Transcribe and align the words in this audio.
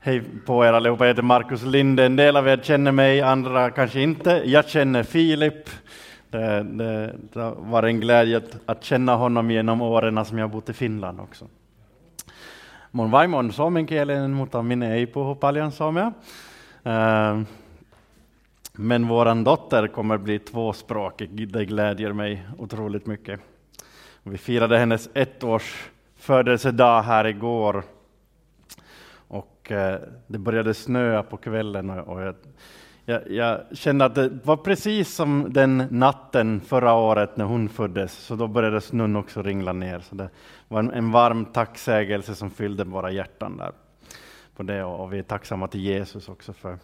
Hej 0.00 0.22
på 0.46 0.64
er 0.64 0.72
allihopa, 0.72 1.04
jag 1.04 1.10
heter 1.10 1.22
Markus 1.22 1.62
Linde. 1.62 2.04
En 2.04 2.16
del 2.16 2.36
av 2.36 2.48
er 2.48 2.56
känner 2.56 2.92
mig, 2.92 3.20
andra 3.20 3.70
kanske 3.70 4.00
inte. 4.00 4.42
Jag 4.44 4.68
känner 4.68 5.02
Filip. 5.02 5.70
Det, 6.30 6.62
det, 6.62 7.16
det 7.32 7.54
var 7.56 7.82
en 7.82 8.00
glädje 8.00 8.36
att, 8.36 8.58
att, 8.66 8.84
känna 8.84 9.16
honom 9.16 9.50
genom 9.50 9.82
åren 9.82 10.24
som 10.24 10.38
jag 10.38 10.50
bott 10.50 10.68
i 10.68 10.72
Finland 10.72 11.20
också. 11.20 11.46
Mun 12.90 13.10
vaimo 13.10 13.38
on 13.38 13.52
suomenkielinen, 13.52 14.30
mutta 14.30 14.62
minä 14.62 14.94
ei 14.94 15.06
puhu 15.06 15.34
paljon 15.34 15.72
suomea. 15.72 16.12
Eh, 16.84 17.40
men 18.72 19.08
vår 19.08 19.44
dotter 19.44 19.86
kommer 19.86 20.18
bli 20.18 20.38
tvåspråkig, 20.38 21.48
det 21.52 21.64
glädjer 21.64 22.12
mig 22.12 22.42
otroligt 22.58 23.06
mycket. 23.06 23.40
Vi 24.22 24.38
firade 24.38 24.78
hennes 24.78 25.08
ettårs 25.14 25.90
födelsedag 26.16 27.02
här 27.02 27.26
igår 27.26 27.82
Eh, 29.70 29.94
det 30.26 30.38
började 30.38 30.74
snöa 30.74 31.22
på 31.22 31.36
kvällen 31.36 31.90
och 31.90 32.22
jag, 32.22 32.34
jag, 33.04 33.30
jag, 33.30 33.60
kände 33.72 34.04
att 34.04 34.14
det 34.14 34.30
var 34.44 34.56
precis 34.56 35.14
som 35.14 35.46
den 35.52 35.84
natten 35.90 36.60
förra 36.60 36.94
året 36.94 37.36
när 37.36 37.44
hon 37.44 37.68
föddes, 37.68 38.12
så 38.12 38.36
då 38.36 38.46
började 38.46 38.80
snön 38.80 39.16
också 39.16 39.42
ringla 39.42 39.72
ner. 39.72 40.00
Så 40.00 40.14
det 40.14 40.28
var 40.68 40.78
en, 40.78 40.90
en 40.90 41.12
varm 41.12 41.44
tacksägelse 41.44 42.34
som 42.34 42.50
fyllde 42.50 42.84
våra 42.84 43.10
hjärtan 43.10 43.56
där 43.56 43.72
på 44.58 44.62
det 44.62 44.84
och 44.84 45.12
vi 45.12 45.18
är 45.18 45.22
tacksamma 45.22 45.68
till 45.68 45.80
Jesus 45.80 46.28
också 46.28 46.52
för, 46.52 46.78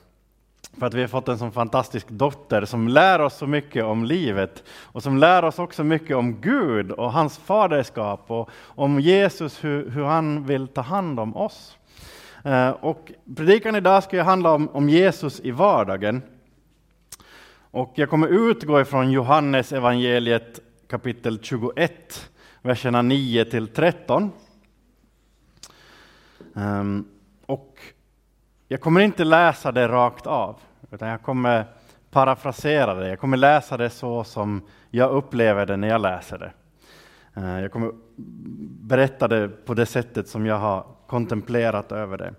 för 0.78 0.86
att 0.86 0.94
vi 0.94 1.00
har 1.00 1.08
fått 1.08 1.28
en 1.28 1.38
sån 1.38 1.52
fantastisk 1.52 2.08
dotter 2.08 2.64
som 2.64 2.88
lär 2.88 3.20
oss 3.20 3.34
så 3.34 3.46
mycket 3.46 3.84
om 3.84 4.04
livet 4.04 4.64
och 4.68 5.02
som 5.02 5.18
lär 5.18 5.44
oss 5.44 5.58
också 5.58 5.84
mycket 5.84 6.16
om 6.16 6.40
Gud 6.40 6.90
och 6.90 7.12
hans 7.12 7.38
faderskap 7.38 8.24
och 8.26 8.50
om 8.64 9.00
Jesus, 9.00 9.64
hur, 9.64 9.90
hur 9.90 10.04
han 10.04 10.46
vill 10.46 10.68
ta 10.68 10.80
hand 10.80 11.20
om 11.20 11.36
oss. 11.36 11.78
Eh, 12.46 12.70
och 12.70 13.12
predikan 13.36 13.76
idag 13.76 14.04
ska 14.04 14.16
ju 14.16 14.22
handla 14.22 14.52
om, 14.52 14.68
om 14.68 14.88
Jesus 14.88 15.40
i 15.40 15.50
vardagen. 15.50 16.22
Och 17.70 17.92
jag 17.94 18.10
kommer 18.10 18.28
utgå 18.28 18.80
ifrån 18.80 19.10
Johannes 19.10 19.72
evangeliet 19.72 20.60
kapitel 20.88 21.38
21, 21.42 22.30
verserna 22.62 23.02
9 23.02 23.44
till 23.44 23.68
13. 23.68 24.32
Ehm, 26.54 27.04
och 27.46 27.78
jag 28.68 28.80
kommer 28.80 29.00
inte 29.00 29.24
läsa 29.24 29.72
det 29.72 29.88
rakt 29.88 30.26
av, 30.26 30.60
utan 30.90 31.08
jag 31.08 31.22
kommer 31.22 31.64
parafrasera 32.10 32.94
det. 32.94 33.08
Jag 33.08 33.20
kommer 33.20 33.36
läsa 33.36 33.76
det 33.76 33.90
så 33.90 34.24
som 34.24 34.62
jag 34.90 35.10
upplever 35.10 35.66
det 35.66 35.76
när 35.76 35.88
jag 35.88 36.00
läser 36.00 36.38
det. 36.38 36.52
Eh, 37.40 37.60
jag 37.60 37.72
kommer 37.72 37.92
berätta 38.88 39.28
det 39.28 39.48
på 39.48 39.74
det 39.74 39.86
sättet 39.86 40.28
som 40.28 40.46
jag 40.46 40.58
har 40.58 40.93
kontemplerat 41.14 41.92
över 41.92 42.18
det. 42.18 42.34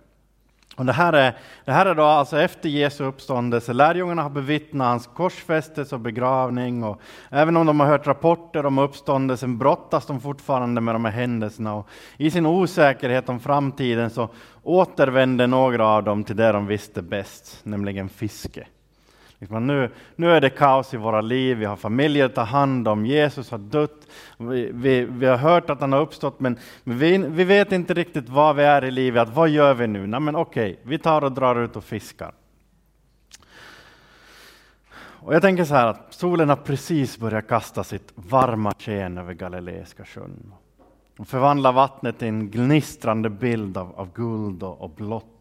Och 0.76 0.86
det, 0.86 0.94
här 0.94 1.14
är, 1.14 1.38
det 1.66 1.72
här 1.72 1.86
är 1.86 1.96
då 1.96 2.04
alltså 2.04 2.40
efter 2.40 2.70
Jesu 2.70 3.04
uppståndelse. 3.04 3.74
Lärjungarna 3.74 4.24
har 4.24 4.30
bevittnat 4.30 4.88
hans 4.88 5.08
korsfästelse 5.08 5.96
och 5.96 6.02
begravning. 6.02 6.84
Och 6.84 7.02
även 7.30 7.58
om 7.58 7.66
de 7.66 7.80
har 7.80 7.88
hört 7.88 8.08
rapporter 8.08 8.66
om 8.66 8.78
uppståndelsen 8.78 9.58
brottas 9.58 10.06
de 10.06 10.22
fortfarande 10.22 10.82
med 10.82 10.96
de 10.96 11.06
här 11.06 11.12
händelserna. 11.12 11.74
Och 11.76 11.88
I 12.18 12.32
sin 12.32 12.46
osäkerhet 12.46 13.30
om 13.30 13.40
framtiden 13.40 14.10
så 14.10 14.30
återvände 14.64 15.48
några 15.48 15.88
av 15.88 16.04
dem 16.04 16.24
till 16.24 16.36
det 16.36 16.52
de 16.52 16.68
visste 16.68 17.02
bäst, 17.02 17.60
nämligen 17.64 18.10
fiske. 18.10 18.68
Liksom, 19.46 19.68
nu, 19.68 19.90
nu 20.16 20.32
är 20.32 20.42
det 20.42 20.50
kaos 20.50 20.94
i 20.94 20.98
våra 20.98 21.22
liv, 21.22 21.58
vi 21.58 21.66
har 21.66 21.76
familjer 21.76 22.26
att 22.26 22.36
ta 22.36 22.44
hand 22.44 22.88
om, 22.88 23.06
Jesus 23.06 23.52
har 23.52 23.58
dött, 23.58 24.08
vi, 24.38 24.72
vi, 24.74 25.06
vi 25.06 25.26
har 25.26 25.38
hört 25.38 25.70
att 25.70 25.82
han 25.82 25.94
har 25.94 26.00
uppstått, 26.00 26.40
men 26.40 26.60
vi, 26.84 27.18
vi 27.18 27.44
vet 27.44 27.72
inte 27.72 27.94
riktigt 27.94 28.30
var 28.30 28.54
vi 28.54 28.64
är 28.64 28.84
i 28.86 28.92
livet. 28.92 29.30
Vad 29.30 29.50
gör 29.50 29.74
vi 29.74 29.88
nu? 29.88 30.08
Nej, 30.08 30.20
men 30.20 30.36
okej, 30.36 30.80
vi 30.84 31.00
tar 31.00 31.24
och 31.24 31.32
drar 31.32 31.56
ut 31.56 31.76
och 31.76 31.84
fiskar. 31.84 32.34
Och 34.98 35.34
jag 35.34 35.42
tänker 35.42 35.64
så 35.64 35.76
här 35.76 35.88
att 35.88 36.14
solen 36.14 36.50
har 36.50 36.56
precis 36.56 37.18
börjat 37.18 37.48
kasta 37.48 37.84
sitt 37.84 38.12
varma 38.16 38.74
sken 38.80 39.18
över 39.18 39.34
Galileiska 39.34 40.06
sjön 40.06 40.54
och 41.18 41.28
förvandla 41.28 41.72
vattnet 41.72 42.20
till 42.20 42.28
en 42.28 42.52
gnistrande 42.52 43.30
bild 43.30 43.78
av, 43.78 43.96
av 43.96 44.14
guld 44.14 44.64
och, 44.64 44.82
och 44.82 44.90
blått 44.90 45.35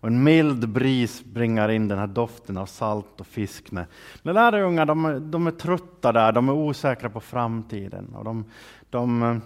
och 0.00 0.08
en 0.08 0.22
mild 0.22 0.68
bris 0.68 1.24
bringar 1.24 1.68
in 1.68 1.88
den 1.88 1.98
här 1.98 2.06
doften 2.06 2.56
av 2.56 2.66
salt 2.66 3.20
och 3.20 3.26
fisk. 3.26 3.70
När 3.70 3.86
lärjungar 4.22 4.86
de, 4.86 5.30
de 5.30 5.46
är 5.46 5.50
trötta 5.50 6.12
där, 6.12 6.32
de 6.32 6.48
är 6.48 6.52
osäkra 6.52 7.10
på 7.10 7.20
framtiden. 7.20 8.14
Och 8.14 8.24
de, 8.24 8.44
de 8.90 9.22
eh, 9.22 9.36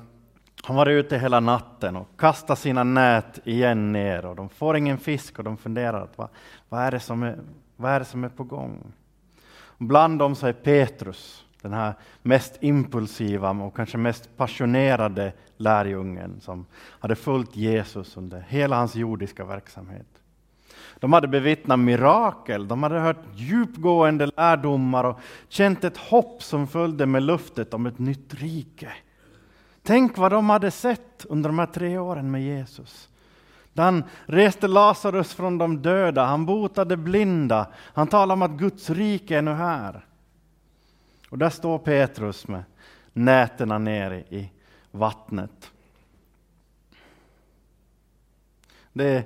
har 0.64 0.74
varit 0.74 1.04
ute 1.04 1.18
hela 1.18 1.40
natten 1.40 1.96
och 1.96 2.08
kastat 2.16 2.58
sina 2.58 2.84
nät 2.84 3.38
igen 3.44 3.92
ner 3.92 4.26
och 4.26 4.36
de 4.36 4.48
får 4.48 4.76
ingen 4.76 4.98
fisk 4.98 5.38
och 5.38 5.44
de 5.44 5.56
funderar 5.56 6.08
vad, 6.16 6.28
vad, 6.68 6.80
är, 6.80 6.90
det 6.90 7.00
som 7.00 7.22
är, 7.22 7.38
vad 7.76 7.92
är 7.92 7.98
det 7.98 8.04
som 8.04 8.24
är 8.24 8.28
på 8.28 8.44
gång? 8.44 8.92
Och 9.52 9.84
bland 9.84 10.18
dem 10.18 10.34
så 10.34 10.46
är 10.46 10.52
Petrus, 10.52 11.44
den 11.62 11.72
här 11.72 11.94
mest 12.22 12.58
impulsiva 12.60 13.50
och 13.50 13.76
kanske 13.76 13.98
mest 13.98 14.36
passionerade 14.36 15.32
lärjungen 15.56 16.40
som 16.40 16.66
hade 16.74 17.14
följt 17.14 17.56
Jesus 17.56 18.16
under 18.16 18.40
hela 18.40 18.76
hans 18.76 18.94
jordiska 18.94 19.44
verksamhet. 19.44 20.06
De 21.04 21.12
hade 21.12 21.28
bevittnat 21.28 21.78
mirakel, 21.78 22.68
de 22.68 22.82
hade 22.82 22.98
hört 22.98 23.24
djupgående 23.34 24.26
lärdomar 24.26 25.04
och 25.04 25.18
känt 25.48 25.84
ett 25.84 25.96
hopp 25.96 26.42
som 26.42 26.66
följde 26.66 27.06
med 27.06 27.22
luftet 27.22 27.74
om 27.74 27.86
ett 27.86 27.98
nytt 27.98 28.34
rike. 28.34 28.92
Tänk 29.82 30.18
vad 30.18 30.32
de 30.32 30.50
hade 30.50 30.70
sett 30.70 31.26
under 31.28 31.50
de 31.50 31.58
här 31.58 31.66
tre 31.66 31.98
åren 31.98 32.30
med 32.30 32.42
Jesus. 32.42 33.08
Han 33.76 34.04
reste 34.26 34.68
Lazarus 34.68 35.34
från 35.34 35.58
de 35.58 35.82
döda, 35.82 36.24
han 36.24 36.46
botade 36.46 36.96
blinda, 36.96 37.66
han 37.94 38.06
talade 38.06 38.32
om 38.32 38.42
att 38.42 38.58
Guds 38.58 38.90
rike 38.90 39.38
är 39.38 39.42
nu 39.42 39.52
här. 39.52 40.06
Och 41.30 41.38
där 41.38 41.50
står 41.50 41.78
Petrus 41.78 42.48
med 42.48 42.64
nätena 43.12 43.78
nere 43.78 44.18
i 44.18 44.50
vattnet. 44.90 45.70
Det 48.92 49.24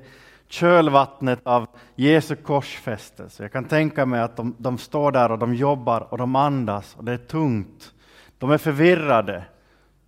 kölvattnet 0.48 1.40
av 1.42 1.66
Jesu 1.94 2.36
korsfästelse. 2.36 3.44
Jag 3.44 3.52
kan 3.52 3.64
tänka 3.64 4.06
mig 4.06 4.20
att 4.20 4.36
de, 4.36 4.54
de 4.58 4.78
står 4.78 5.12
där 5.12 5.32
och 5.32 5.38
de 5.38 5.54
jobbar 5.54 6.00
och 6.00 6.18
de 6.18 6.36
andas 6.36 6.96
och 6.96 7.04
det 7.04 7.12
är 7.12 7.16
tungt. 7.16 7.94
De 8.38 8.50
är 8.50 8.58
förvirrade. 8.58 9.44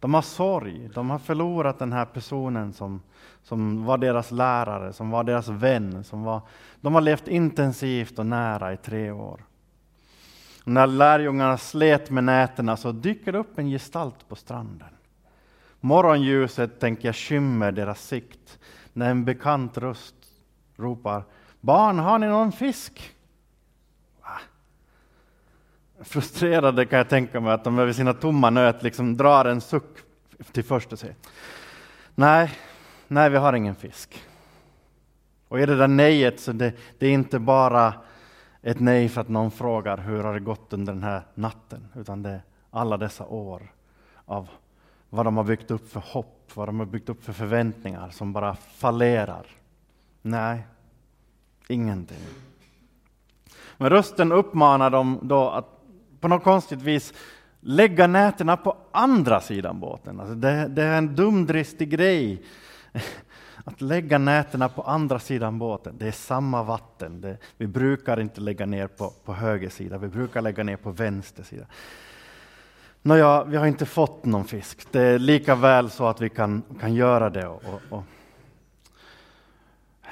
De 0.00 0.14
har 0.14 0.22
sorg. 0.22 0.90
De 0.94 1.10
har 1.10 1.18
förlorat 1.18 1.78
den 1.78 1.92
här 1.92 2.04
personen 2.04 2.72
som, 2.72 3.02
som 3.42 3.84
var 3.84 3.98
deras 3.98 4.30
lärare, 4.30 4.92
som 4.92 5.10
var 5.10 5.24
deras 5.24 5.48
vän. 5.48 6.04
Som 6.04 6.22
var, 6.22 6.40
de 6.80 6.94
har 6.94 7.00
levt 7.00 7.28
intensivt 7.28 8.18
och 8.18 8.26
nära 8.26 8.72
i 8.72 8.76
tre 8.76 9.10
år. 9.10 9.44
Och 10.64 10.72
när 10.72 10.86
lärjungarna 10.86 11.58
slet 11.58 12.10
med 12.10 12.24
nätena 12.24 12.76
så 12.76 12.92
dyker 12.92 13.32
det 13.32 13.38
upp 13.38 13.58
en 13.58 13.70
gestalt 13.70 14.28
på 14.28 14.36
stranden. 14.36 14.88
Morgonljuset 15.80 16.80
tänker 16.80 17.08
jag 17.08 17.16
skymmer 17.16 17.72
deras 17.72 18.06
sikt 18.06 18.58
när 18.92 19.10
en 19.10 19.24
bekant 19.24 19.78
röst 19.78 20.19
ropar 20.80 21.24
Barn, 21.60 21.98
har 21.98 22.18
ni 22.18 22.26
någon 22.26 22.52
fisk? 22.52 23.14
Frustrerade 26.02 26.86
kan 26.86 26.98
jag 26.98 27.08
tänka 27.08 27.40
mig 27.40 27.52
att 27.52 27.64
de 27.64 27.78
över 27.78 27.92
sina 27.92 28.12
tomma 28.14 28.50
nöt 28.50 28.82
liksom 28.82 29.16
drar 29.16 29.44
en 29.44 29.60
suck 29.60 29.98
till 30.52 30.64
först 30.64 30.92
och 30.92 30.98
säger 30.98 31.16
Nej, 32.14 32.52
nej, 33.08 33.30
vi 33.30 33.36
har 33.36 33.52
ingen 33.52 33.74
fisk. 33.74 34.24
Och 35.48 35.60
är 35.60 35.66
det 35.66 35.76
där 35.76 35.88
nejet 35.88 36.40
så 36.40 36.52
det, 36.52 36.72
det 36.98 37.06
är 37.06 37.10
inte 37.10 37.38
bara 37.38 37.94
ett 38.62 38.80
nej 38.80 39.08
för 39.08 39.20
att 39.20 39.28
någon 39.28 39.50
frågar 39.50 39.98
hur 39.98 40.24
har 40.24 40.34
det 40.34 40.40
gått 40.40 40.72
under 40.72 40.92
den 40.92 41.02
här 41.02 41.22
natten, 41.34 41.88
utan 41.96 42.22
det 42.22 42.30
är 42.30 42.42
alla 42.70 42.96
dessa 42.96 43.26
år 43.26 43.72
av 44.24 44.48
vad 45.10 45.26
de 45.26 45.36
har 45.36 45.44
byggt 45.44 45.70
upp 45.70 45.90
för 45.90 46.00
hopp, 46.00 46.50
vad 46.54 46.68
de 46.68 46.78
har 46.78 46.86
byggt 46.86 47.08
upp 47.08 47.24
för 47.24 47.32
förväntningar 47.32 48.10
som 48.10 48.32
bara 48.32 48.54
fallerar. 48.54 49.46
Nej, 50.22 50.66
ingenting. 51.68 52.18
Men 53.76 53.90
rösten 53.90 54.32
uppmanar 54.32 54.90
dem 54.90 55.18
då 55.22 55.50
att 55.50 55.66
på 56.20 56.28
något 56.28 56.44
konstigt 56.44 56.82
vis 56.82 57.14
lägga 57.60 58.06
nätena 58.06 58.56
på 58.56 58.76
andra 58.92 59.40
sidan 59.40 59.80
båten. 59.80 60.20
Alltså 60.20 60.34
det, 60.34 60.68
det 60.68 60.82
är 60.82 60.98
en 60.98 61.16
dumdristig 61.16 61.90
grej 61.90 62.42
att 63.64 63.80
lägga 63.80 64.18
nätena 64.18 64.68
på 64.68 64.82
andra 64.82 65.18
sidan 65.18 65.58
båten. 65.58 65.94
Det 65.98 66.08
är 66.08 66.12
samma 66.12 66.62
vatten. 66.62 67.20
Det, 67.20 67.36
vi 67.56 67.66
brukar 67.66 68.20
inte 68.20 68.40
lägga 68.40 68.66
ner 68.66 68.86
på, 68.86 69.12
på 69.24 69.32
höger 69.32 69.68
sida, 69.68 69.98
vi 69.98 70.08
brukar 70.08 70.42
lägga 70.42 70.64
ner 70.64 70.76
på 70.76 70.90
vänster 70.90 71.42
sida. 71.42 71.66
Nåja, 73.02 73.44
vi 73.44 73.56
har 73.56 73.66
inte 73.66 73.86
fått 73.86 74.24
någon 74.24 74.44
fisk. 74.44 74.86
Det 74.90 75.02
är 75.02 75.18
lika 75.18 75.54
väl 75.54 75.90
så 75.90 76.06
att 76.06 76.20
vi 76.20 76.28
kan, 76.28 76.62
kan 76.80 76.94
göra 76.94 77.30
det. 77.30 77.46
Och, 77.46 77.62
och, 77.90 78.04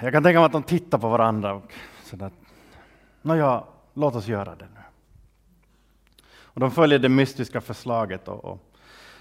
jag 0.02 0.12
kan 0.12 0.22
tänka 0.22 0.38
mig 0.38 0.46
att 0.46 0.52
de 0.52 0.62
tittar 0.62 0.98
på 0.98 1.08
varandra 1.08 1.54
och 1.54 1.72
sådär. 2.04 2.30
Nåja, 3.22 3.64
låt 3.94 4.14
oss 4.14 4.26
göra 4.26 4.54
det 4.54 4.66
nu. 4.74 4.80
Och 6.30 6.60
de 6.60 6.70
följer 6.70 6.98
det 6.98 7.08
mystiska 7.08 7.60
förslaget 7.60 8.28
och, 8.28 8.44
och 8.44 8.68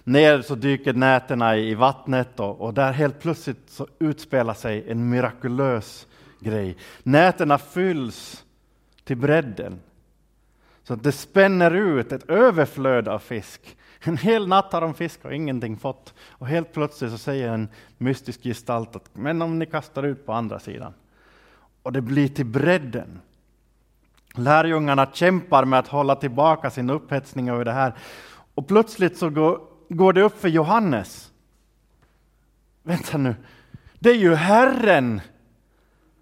ner 0.04 0.42
så 0.42 0.56
dyker 0.56 0.94
nätena 0.94 1.58
i 1.58 1.76
vattnet 1.76 2.40
och, 2.40 2.62
och 2.62 2.74
där 2.74 2.92
helt 2.92 3.20
plötsligt 3.20 3.70
så 3.70 3.88
utspelar 4.00 4.54
sig 4.54 4.92
en 4.92 5.10
mirakulös 5.10 6.08
grej. 6.40 6.78
Nätena 7.04 7.58
fylls 7.58 8.46
till 9.04 9.18
bredden. 9.18 9.80
Så 10.84 10.94
att 10.94 11.04
det 11.04 11.12
spänner 11.12 11.72
ut 11.72 12.12
ett 12.12 12.30
överflöd 12.30 13.08
av 13.08 13.20
fisk. 13.20 13.78
En 14.00 14.18
hel 14.18 14.48
natt 14.48 14.74
har 14.74 14.82
de 14.82 14.94
fiskat 14.94 15.26
och 15.26 15.34
ingenting 15.34 15.78
fått. 15.78 16.14
Och 16.30 16.48
helt 16.48 16.74
plötsligt 16.74 17.12
så 17.12 17.18
säger 17.18 17.50
en 17.50 17.70
mystisk 17.98 18.44
gestalt 18.44 18.96
att 18.96 19.10
men 19.14 19.42
om 19.42 19.60
ni 19.60 19.66
kastar 19.66 20.04
ut 20.04 20.26
på 20.26 20.34
andra 20.34 20.60
sidan. 20.60 20.94
Och 21.84 21.92
det 21.92 22.02
blir 22.02 22.28
till 22.28 22.46
bredden. 22.46 23.22
Lärjungarna 24.36 25.08
kämpar 25.14 25.66
med 25.66 25.80
att 25.80 25.88
hålla 25.88 26.16
tillbaka 26.16 26.70
sin 26.70 26.90
upphetsning 26.90 27.50
över 27.50 27.66
det 27.66 27.72
här. 27.72 27.94
Och 28.54 28.68
plötsligt 28.68 29.18
så 29.18 29.30
går, 29.30 29.62
går 29.90 30.14
det 30.14 30.22
upp 30.22 30.42
för 30.42 30.50
Johannes. 30.50 31.32
Vänta 32.84 33.18
nu, 33.18 33.36
det 34.00 34.10
är 34.10 34.16
ju 34.16 34.36
Herren 34.36 35.22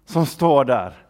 som 0.04 0.26
står 0.26 0.64
där. 0.64 1.05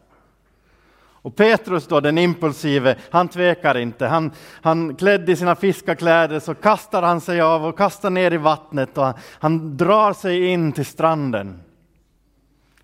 Och 1.27 1.37
Petrus 1.37 1.87
då, 1.87 2.01
den 2.01 2.19
impulsive, 2.19 2.97
han 3.11 3.29
tvekar 3.29 3.77
inte. 3.77 4.07
Han, 4.07 4.33
han 4.63 4.95
klädd 4.95 5.31
i 5.31 5.37
sina 5.37 5.55
fiskarkläder 5.57 6.41
så 6.41 6.55
kastar 6.55 7.03
han 7.03 7.21
sig 7.21 7.41
av 7.41 7.67
och 7.67 7.79
kastar 7.79 8.11
ner 8.11 8.33
i 8.33 8.37
vattnet 8.37 8.99
och 8.99 9.05
han, 9.05 9.15
han 9.33 9.77
drar 9.77 10.13
sig 10.13 10.47
in 10.47 10.73
till 10.73 10.87
stranden. 10.87 11.61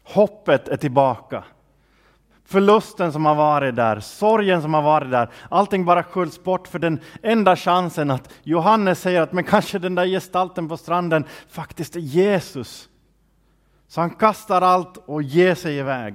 Hoppet 0.03 0.69
är 0.69 0.77
tillbaka. 0.77 1.45
Förlusten 2.45 3.13
som 3.13 3.25
har 3.25 3.35
varit 3.35 3.77
där, 3.77 4.01
sorgen 4.01 4.63
som 4.63 4.75
har 4.75 4.83
varit 4.83 5.11
där, 5.11 5.31
allting 5.49 5.85
bara 5.85 6.03
sköljs 6.03 6.45
bort 6.45 6.69
för 6.69 6.79
den 6.79 7.01
enda 7.23 7.57
chansen 7.57 8.11
att 8.11 8.33
Johannes 8.43 9.01
säger 9.01 9.21
att 9.21 9.33
men 9.33 9.45
kanske 9.45 9.79
den 9.79 9.95
där 9.95 10.07
gestalten 10.07 10.69
på 10.69 10.77
stranden 10.77 11.25
faktiskt 11.49 11.97
är 11.97 12.01
Jesus. 12.01 12.89
Så 13.89 14.01
han 14.01 14.11
kastar 14.11 14.63
allt 14.63 14.97
och 15.07 15.23
ger 15.23 15.55
sig 15.55 15.79
iväg. 15.79 16.15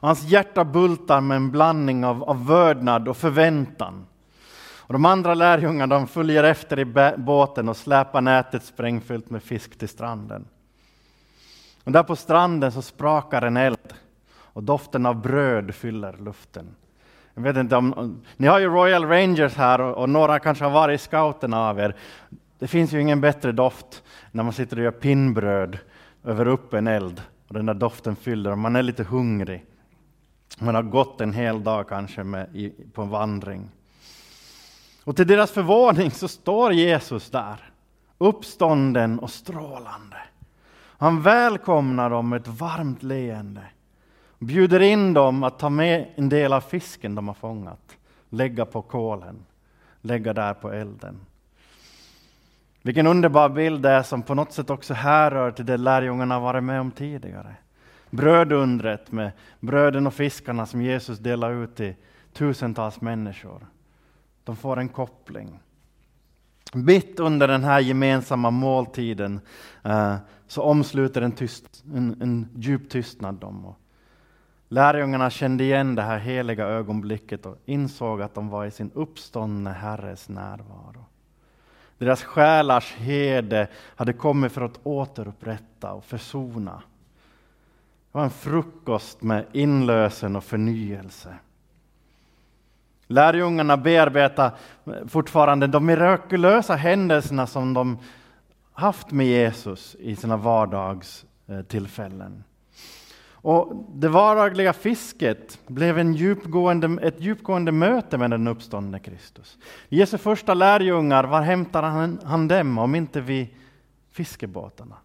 Hans 0.00 0.24
hjärta 0.24 0.64
bultar 0.64 1.20
med 1.20 1.36
en 1.36 1.50
blandning 1.50 2.04
av, 2.04 2.24
av 2.24 2.46
vördnad 2.46 3.08
och 3.08 3.16
förväntan. 3.16 4.06
Och 4.86 4.92
de 4.92 5.04
andra 5.04 5.34
lärjungarna 5.34 5.94
de 5.94 6.06
följer 6.06 6.44
efter 6.44 6.78
i 6.78 7.14
båten 7.16 7.68
och 7.68 7.76
släpar 7.76 8.20
nätet 8.20 8.64
sprängfyllt 8.64 9.30
med 9.30 9.42
fisk 9.42 9.78
till 9.78 9.88
stranden. 9.88 10.44
Och 11.84 11.92
där 11.92 12.02
på 12.02 12.16
stranden 12.16 12.72
så 12.72 12.82
sprakar 12.82 13.42
en 13.42 13.56
eld 13.56 13.94
och 14.38 14.62
doften 14.62 15.06
av 15.06 15.20
bröd 15.20 15.74
fyller 15.74 16.16
luften. 16.16 16.66
Jag 17.34 17.42
vet 17.42 17.56
inte 17.56 17.76
om, 17.76 18.22
ni 18.36 18.46
har 18.46 18.58
ju 18.58 18.68
Royal 18.68 19.04
Rangers 19.04 19.54
här 19.54 19.80
och, 19.80 19.96
och 19.96 20.08
några 20.08 20.38
kanske 20.38 20.64
har 20.64 20.70
varit 20.70 21.00
i 21.00 21.04
scouterna 21.04 21.68
av 21.68 21.78
er. 21.78 21.96
Det 22.58 22.68
finns 22.68 22.92
ju 22.92 23.00
ingen 23.00 23.20
bättre 23.20 23.52
doft 23.52 24.02
när 24.30 24.42
man 24.42 24.52
sitter 24.52 24.76
och 24.76 24.82
gör 24.82 24.90
pinnbröd 24.90 25.78
över 26.24 26.46
öppen 26.46 26.86
eld 26.86 27.22
och 27.48 27.54
den 27.54 27.66
där 27.66 27.74
doften 27.74 28.16
fyller 28.16 28.50
och 28.50 28.58
man 28.58 28.76
är 28.76 28.82
lite 28.82 29.04
hungrig. 29.04 29.64
Man 30.58 30.74
har 30.74 30.82
gått 30.82 31.20
en 31.20 31.32
hel 31.32 31.64
dag 31.64 31.88
kanske 31.88 32.24
med, 32.24 32.56
i, 32.56 32.72
på 32.92 33.02
en 33.02 33.08
vandring. 33.08 33.70
Och 35.04 35.16
till 35.16 35.26
deras 35.26 35.50
förvåning 35.50 36.10
så 36.10 36.28
står 36.28 36.72
Jesus 36.72 37.30
där, 37.30 37.70
uppstånden 38.18 39.18
och 39.18 39.30
strålande. 39.30 40.16
Han 40.98 41.22
välkomnar 41.22 42.10
dem 42.10 42.28
med 42.28 42.40
ett 42.40 42.48
varmt 42.48 43.02
leende. 43.02 43.62
Bjuder 44.38 44.80
in 44.80 45.14
dem 45.14 45.42
att 45.42 45.58
ta 45.58 45.70
med 45.70 46.08
en 46.14 46.28
del 46.28 46.52
av 46.52 46.60
fisken 46.60 47.14
de 47.14 47.28
har 47.28 47.34
fångat, 47.34 47.96
lägga 48.28 48.64
på 48.66 48.82
kolen, 48.82 49.44
lägga 50.00 50.32
där 50.32 50.54
på 50.54 50.72
elden. 50.72 51.20
Vilken 52.82 53.06
underbar 53.06 53.48
bild 53.48 53.82
det 53.82 53.90
är 53.90 54.02
som 54.02 54.22
på 54.22 54.34
något 54.34 54.52
sätt 54.52 54.70
också 54.70 54.94
härrör 54.94 55.50
till 55.50 55.66
det 55.66 55.76
lärjungarna 55.76 56.40
varit 56.40 56.64
med 56.64 56.80
om 56.80 56.90
tidigare 56.90 57.56
brödundret 58.16 59.12
med 59.12 59.30
bröden 59.60 60.06
och 60.06 60.14
fiskarna 60.14 60.66
som 60.66 60.82
Jesus 60.82 61.18
delar 61.18 61.52
ut 61.52 61.76
till 61.76 61.94
tusentals 62.32 63.00
människor. 63.00 63.66
De 64.44 64.56
får 64.56 64.78
en 64.78 64.88
koppling. 64.88 65.58
Mitt 66.72 67.20
under 67.20 67.48
den 67.48 67.64
här 67.64 67.80
gemensamma 67.80 68.50
måltiden 68.50 69.40
eh, 69.82 70.16
så 70.46 70.62
omsluter 70.62 71.22
en, 71.22 71.32
tyst, 71.32 71.84
en, 71.94 72.22
en 72.22 72.48
djup 72.56 72.90
tystnad 72.90 73.34
dem. 73.34 73.66
Och 73.66 73.78
lärjungarna 74.68 75.30
kände 75.30 75.64
igen 75.64 75.94
det 75.94 76.02
här 76.02 76.18
heliga 76.18 76.66
ögonblicket 76.66 77.46
och 77.46 77.58
insåg 77.64 78.22
att 78.22 78.34
de 78.34 78.48
var 78.48 78.66
i 78.66 78.70
sin 78.70 78.90
uppståndne 78.94 79.70
Herres 79.70 80.28
närvaro. 80.28 81.04
Deras 81.98 82.22
själars 82.22 82.94
hede 82.94 83.68
hade 83.96 84.12
kommit 84.12 84.52
för 84.52 84.62
att 84.62 84.80
återupprätta 84.82 85.92
och 85.92 86.04
försona 86.04 86.82
var 88.16 88.24
en 88.24 88.30
frukost 88.30 89.22
med 89.22 89.44
inlösen 89.52 90.36
och 90.36 90.44
förnyelse. 90.44 91.34
Lärjungarna 93.06 93.76
bearbetar 93.76 94.50
fortfarande 95.08 95.66
de 95.66 95.86
mirakulösa 95.86 96.74
händelserna 96.74 97.46
som 97.46 97.74
de 97.74 97.98
haft 98.72 99.10
med 99.10 99.26
Jesus 99.26 99.96
i 99.98 100.16
sina 100.16 100.36
vardagstillfällen. 100.36 102.44
Och 103.30 103.86
det 103.94 104.08
vardagliga 104.08 104.72
fisket 104.72 105.58
blev 105.66 105.98
en 105.98 106.14
djupgående, 106.14 106.98
ett 107.02 107.20
djupgående 107.20 107.72
möte 107.72 108.18
med 108.18 108.30
den 108.30 108.48
uppståndne 108.48 108.98
Kristus. 108.98 109.58
Jesu 109.88 110.18
första 110.18 110.54
lärjungar, 110.54 111.24
var 111.24 111.40
hämtar 111.40 111.82
han, 111.82 112.20
han 112.24 112.48
dem 112.48 112.78
om 112.78 112.94
inte 112.94 113.20
vid 113.20 113.46
fiskebåtarna? 114.10 114.96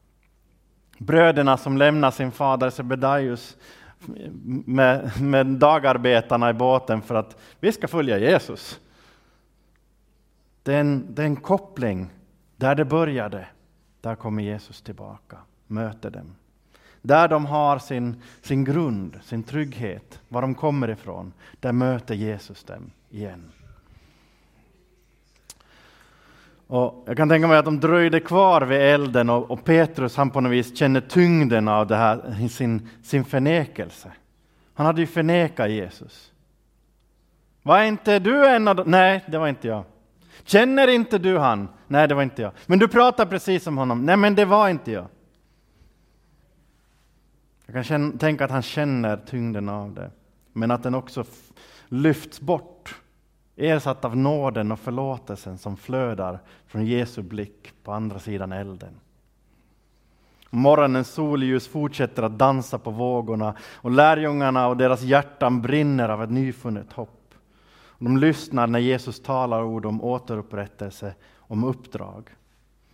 Bröderna 1.06 1.58
som 1.58 1.78
lämnar 1.78 2.12
sin 2.12 2.32
fader 2.32 2.70
Sebedaios 2.70 3.58
med, 4.66 5.22
med 5.22 5.46
dagarbetarna 5.48 6.50
i 6.50 6.54
båten 6.54 7.02
för 7.02 7.16
att 7.16 7.38
vi 7.60 7.72
ska 7.72 7.88
följa 7.88 8.18
Jesus. 8.18 8.80
Det 10.64 10.74
är, 10.74 10.80
en, 10.80 11.16
det 11.16 11.22
är 11.22 11.26
en 11.26 11.36
koppling. 11.36 12.10
Där 12.56 12.76
det 12.76 12.86
började, 12.86 13.48
där 14.02 14.16
kommer 14.16 14.44
Jesus 14.44 14.82
tillbaka, 14.82 15.38
möter 15.68 16.10
dem. 16.10 16.36
Där 17.02 17.28
de 17.28 17.46
har 17.46 17.80
sin, 17.80 18.22
sin 18.42 18.64
grund, 18.64 19.20
sin 19.24 19.44
trygghet, 19.44 20.20
var 20.30 20.42
de 20.42 20.56
kommer 20.56 20.90
ifrån, 20.90 21.34
där 21.60 21.72
möter 21.72 22.16
Jesus 22.16 22.64
dem 22.64 22.92
igen. 23.10 23.52
Och 26.72 27.04
jag 27.08 27.18
kan 27.18 27.30
tänka 27.30 27.48
mig 27.48 27.58
att 27.58 27.66
de 27.66 27.80
dröjde 27.80 28.20
kvar 28.20 28.62
vid 28.62 28.82
elden 28.82 29.30
och, 29.30 29.52
och 29.52 29.64
Petrus 29.64 30.18
han 30.18 30.30
på 30.30 30.42
något 30.42 30.52
vis 30.52 30.78
känner 30.78 31.02
tyngden 31.02 31.68
av 31.68 31.88
det 31.88 31.96
här, 31.96 32.48
sin, 32.48 32.90
sin 33.04 33.26
förnekelse. 33.26 34.12
Han 34.74 34.86
hade 34.86 35.02
ju 35.02 35.08
förnekat 35.08 35.70
Jesus. 35.70 36.32
Var 37.64 37.84
inte 37.84 38.20
du 38.20 38.48
en 38.48 38.68
av 38.68 38.76
dem? 38.76 38.92
Nej, 38.92 39.24
det 39.28 39.38
var 39.38 39.48
inte 39.48 39.68
jag. 39.68 39.84
Känner 40.44 40.88
inte 40.88 41.18
du 41.18 41.38
han? 41.38 41.68
Nej, 41.88 42.08
det 42.08 42.16
var 42.16 42.24
inte 42.24 42.42
jag. 42.42 42.52
Men 42.66 42.80
du 42.80 42.88
pratar 42.88 43.26
precis 43.26 43.64
som 43.64 43.78
honom? 43.78 44.06
Nej, 44.06 44.18
men 44.18 44.36
det 44.36 44.46
var 44.46 44.70
inte 44.70 44.92
jag. 44.92 45.06
Jag 47.66 47.74
kan 47.74 47.84
känna, 47.84 48.18
tänka 48.18 48.46
att 48.46 48.52
han 48.52 48.62
känner 48.62 49.18
tyngden 49.18 49.70
av 49.70 49.94
det, 49.94 50.12
men 50.54 50.72
att 50.72 50.84
den 50.84 50.96
också 50.96 51.24
lyfts 51.88 52.42
bort 52.42 53.01
ersatt 53.62 54.06
av 54.06 54.18
nåden 54.18 54.72
och 54.72 54.80
förlåtelsen 54.80 55.58
som 55.58 55.78
flödar 55.78 56.40
från 56.68 56.86
Jesu 56.86 57.22
blick 57.22 57.74
på 57.84 57.92
andra 57.92 58.20
sidan 58.20 58.52
elden. 58.52 59.00
Morgonens 60.50 61.10
solljus 61.14 61.68
fortsätter 61.68 62.24
att 62.24 62.38
dansa 62.38 62.80
på 62.80 62.92
vågorna 62.92 63.56
och 63.74 63.92
lärjungarna 63.92 64.68
och 64.68 64.78
deras 64.78 65.02
hjärtan 65.02 65.62
brinner 65.62 66.10
av 66.10 66.24
ett 66.24 66.32
nyfunnet 66.32 66.94
hopp. 66.94 67.34
De 68.00 68.18
lyssnar 68.18 68.68
när 68.68 68.80
Jesus 68.80 69.22
talar 69.22 69.64
ord 69.64 69.86
om 69.86 70.04
återupprättelse, 70.04 71.14
om 71.38 71.64
uppdrag. 71.64 72.30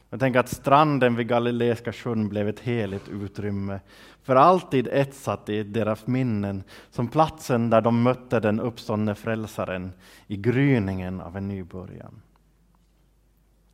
Jag 0.10 0.20
tänker 0.20 0.40
att 0.40 0.50
stranden 0.50 1.16
vid 1.16 1.28
Galileiska 1.28 1.94
sjön 1.94 2.30
blev 2.30 2.50
ett 2.50 2.60
heligt 2.60 3.10
utrymme, 3.10 3.80
för 4.24 4.36
alltid 4.36 4.88
etsat 4.88 5.50
i 5.50 5.64
deras 5.64 6.08
minnen, 6.08 6.64
som 6.90 7.08
platsen 7.08 7.70
där 7.70 7.82
de 7.82 8.04
mötte 8.04 8.40
den 8.40 8.60
uppståndne 8.60 9.16
frälsaren 9.16 9.92
i 10.28 10.38
gryningen 10.38 11.22
av 11.22 11.38
en 11.38 11.48
ny 11.48 11.64
början. 11.64 12.22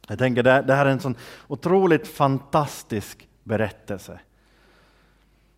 Jag 0.07 0.19
tänker 0.19 0.43
det, 0.43 0.61
det 0.61 0.73
här 0.73 0.85
är 0.85 0.89
en 0.89 0.99
sån 0.99 1.15
otroligt 1.47 2.07
fantastisk 2.07 3.27
berättelse. 3.43 4.19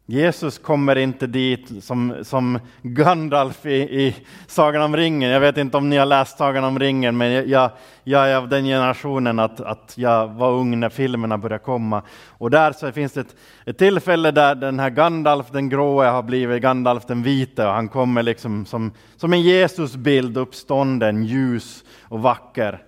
Jesus 0.08 0.58
kommer 0.58 0.96
inte 0.96 1.28
dit 1.28 1.84
som, 1.84 2.16
som 2.24 2.60
Gandalf 2.82 3.66
i, 3.66 3.76
i 3.76 4.16
Sagan 4.48 4.82
om 4.82 4.98
ringen. 4.98 5.32
Jag 5.32 5.40
vet 5.40 5.58
inte 5.58 5.78
om 5.78 5.90
ni 5.90 5.98
har 5.98 6.06
läst 6.06 6.38
Sagan 6.38 6.64
om 6.64 6.80
ringen, 6.80 7.18
men 7.18 7.50
jag, 7.50 7.72
jag 8.04 8.30
är 8.30 8.36
av 8.36 8.50
den 8.50 8.66
generationen 8.66 9.40
att, 9.40 9.62
att 9.62 9.94
jag 9.98 10.28
var 10.28 10.52
ung 10.52 10.80
när 10.80 10.90
filmerna 10.90 11.38
började 11.38 11.64
komma. 11.64 12.02
Och 12.28 12.52
där 12.52 12.72
så 12.72 12.92
finns 12.92 13.14
det 13.14 13.22
ett, 13.22 13.36
ett 13.66 13.78
tillfälle 13.78 14.32
där 14.32 14.56
den 14.56 14.80
här 14.80 14.90
Gandalf 14.90 15.52
den 15.52 15.70
gråe 15.70 16.06
har 16.06 16.24
blivit 16.24 16.62
Gandalf 16.62 17.06
den 17.06 17.24
vite 17.24 17.66
och 17.66 17.74
han 17.74 17.90
kommer 17.90 18.24
liksom 18.24 18.66
som, 18.66 18.92
som 19.16 19.34
en 19.34 19.42
Jesusbild 19.42 20.38
uppstånden, 20.38 21.24
ljus 21.24 21.84
och 22.02 22.22
vacker. 22.22 22.84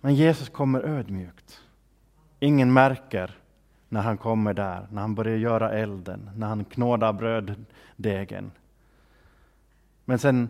Men 0.00 0.14
Jesus 0.14 0.48
kommer 0.48 0.80
ödmjukt. 0.80 1.60
Ingen 2.40 2.72
märker 2.72 3.38
när 3.88 4.00
han 4.00 4.18
kommer 4.18 4.54
där, 4.54 4.86
när 4.90 5.00
han 5.00 5.14
börjar 5.14 5.36
göra 5.36 5.72
elden, 5.72 6.30
när 6.36 6.46
han 6.46 6.64
knådar 6.64 7.12
bröddegen. 7.12 8.50
Men 10.04 10.18
sen 10.18 10.48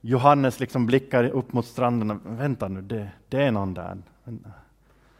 Johannes 0.00 0.60
liksom 0.60 0.86
blickar 0.86 1.24
upp 1.24 1.52
mot 1.52 1.66
stranden. 1.66 2.20
Vänta 2.24 2.68
nu, 2.68 2.82
det, 2.82 3.10
det 3.28 3.42
är 3.42 3.50
någon 3.50 3.74
där. 3.74 3.98
Eh, 4.24 4.32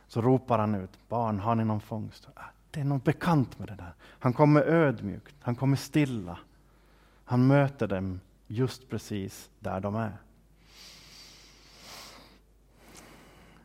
så 0.06 0.22
ropar 0.22 0.58
han 0.58 0.74
ut, 0.74 1.08
barn, 1.08 1.38
har 1.38 1.54
ni 1.54 1.64
någon 1.64 1.80
fångst? 1.80 2.28
Ah, 2.34 2.40
det 2.70 2.80
är 2.80 2.84
något 2.84 3.04
bekant 3.04 3.58
med 3.58 3.68
det 3.68 3.74
där. 3.74 3.92
Han 4.02 4.32
kommer 4.32 4.62
ödmjukt, 4.62 5.34
han 5.40 5.54
kommer 5.54 5.76
stilla. 5.76 6.38
Han 7.24 7.46
möter 7.46 7.86
dem 7.86 8.20
just 8.46 8.90
precis 8.90 9.50
där 9.58 9.80
de 9.80 9.96
är. 9.96 10.12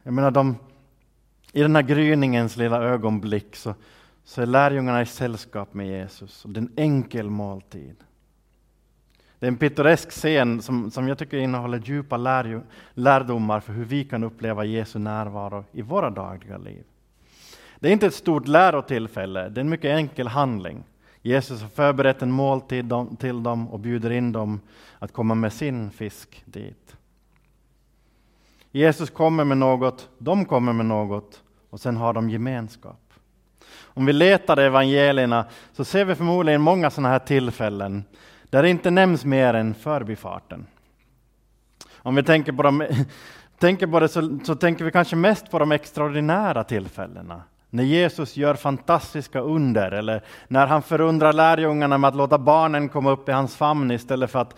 Jag 0.03 0.13
menar, 0.13 0.31
de, 0.31 0.55
i 1.53 1.61
den 1.61 1.75
här 1.75 1.83
gryningens 1.83 2.57
lilla 2.57 2.83
ögonblick 2.83 3.55
så, 3.55 3.73
så 4.23 4.41
är 4.41 4.45
lärjungarna 4.45 5.01
i 5.01 5.05
sällskap 5.05 5.73
med 5.73 5.87
Jesus. 5.87 6.45
Och 6.45 6.51
det 6.51 6.59
är 6.59 6.61
en 6.61 6.73
enkel 6.75 7.29
måltid. 7.29 7.95
Det 9.39 9.45
är 9.45 9.47
en 9.47 9.57
pittoresk 9.57 10.11
scen 10.11 10.61
som, 10.61 10.91
som 10.91 11.07
jag 11.07 11.17
tycker 11.17 11.37
innehåller 11.37 11.81
djupa 11.85 12.17
lär, 12.17 12.61
lärdomar 12.93 13.59
för 13.59 13.73
hur 13.73 13.85
vi 13.85 14.03
kan 14.05 14.23
uppleva 14.23 14.65
Jesu 14.65 14.99
närvaro 14.99 15.65
i 15.71 15.81
våra 15.81 16.09
dagliga 16.09 16.57
liv. 16.57 16.83
Det 17.79 17.87
är 17.87 17.93
inte 17.93 18.07
ett 18.07 18.13
stort 18.13 18.47
lärotillfälle, 18.47 19.49
det 19.49 19.59
är 19.59 19.63
en 19.63 19.69
mycket 19.69 19.97
enkel 19.97 20.27
handling. 20.27 20.83
Jesus 21.21 21.61
har 21.61 21.69
förberett 21.69 22.21
en 22.21 22.31
måltid 22.31 22.91
till 23.19 23.43
dem 23.43 23.69
och 23.69 23.79
bjuder 23.79 24.11
in 24.11 24.31
dem 24.31 24.59
att 24.99 25.13
komma 25.13 25.35
med 25.35 25.53
sin 25.53 25.91
fisk 25.91 26.43
dit. 26.45 26.97
Jesus 28.77 29.09
kommer 29.09 29.43
med 29.43 29.57
något, 29.57 30.09
de 30.17 30.45
kommer 30.45 30.73
med 30.73 30.85
något 30.85 31.41
och 31.69 31.79
sen 31.79 31.97
har 31.97 32.13
de 32.13 32.29
gemenskap. 32.29 33.13
Om 33.81 34.05
vi 34.05 34.13
letar 34.13 34.59
i 34.59 34.63
evangelierna 34.63 35.45
så 35.73 35.85
ser 35.85 36.05
vi 36.05 36.15
förmodligen 36.15 36.61
många 36.61 36.89
sådana 36.89 37.09
här 37.09 37.19
tillfällen 37.19 38.03
där 38.49 38.63
det 38.63 38.69
inte 38.69 38.91
nämns 38.91 39.25
mer 39.25 39.53
än 39.53 39.73
förbifarten. 39.73 40.65
Om 41.95 42.15
vi 42.15 42.23
tänker 42.23 42.51
på, 42.51 42.63
dem, 42.63 42.85
tänker 43.59 43.87
på 43.87 43.99
det 43.99 44.09
så, 44.09 44.39
så 44.43 44.55
tänker 44.55 44.85
vi 44.85 44.91
kanske 44.91 45.15
mest 45.15 45.51
på 45.51 45.59
de 45.59 45.71
extraordinära 45.71 46.63
tillfällena. 46.63 47.41
När 47.69 47.83
Jesus 47.83 48.37
gör 48.37 48.55
fantastiska 48.55 49.39
under 49.39 49.91
eller 49.91 50.23
när 50.47 50.67
han 50.67 50.81
förundrar 50.81 51.33
lärjungarna 51.33 51.97
med 51.97 52.07
att 52.07 52.15
låta 52.15 52.37
barnen 52.37 52.89
komma 52.89 53.11
upp 53.11 53.29
i 53.29 53.31
hans 53.31 53.55
famn 53.55 53.91
istället 53.91 54.31
för 54.31 54.39
att 54.39 54.55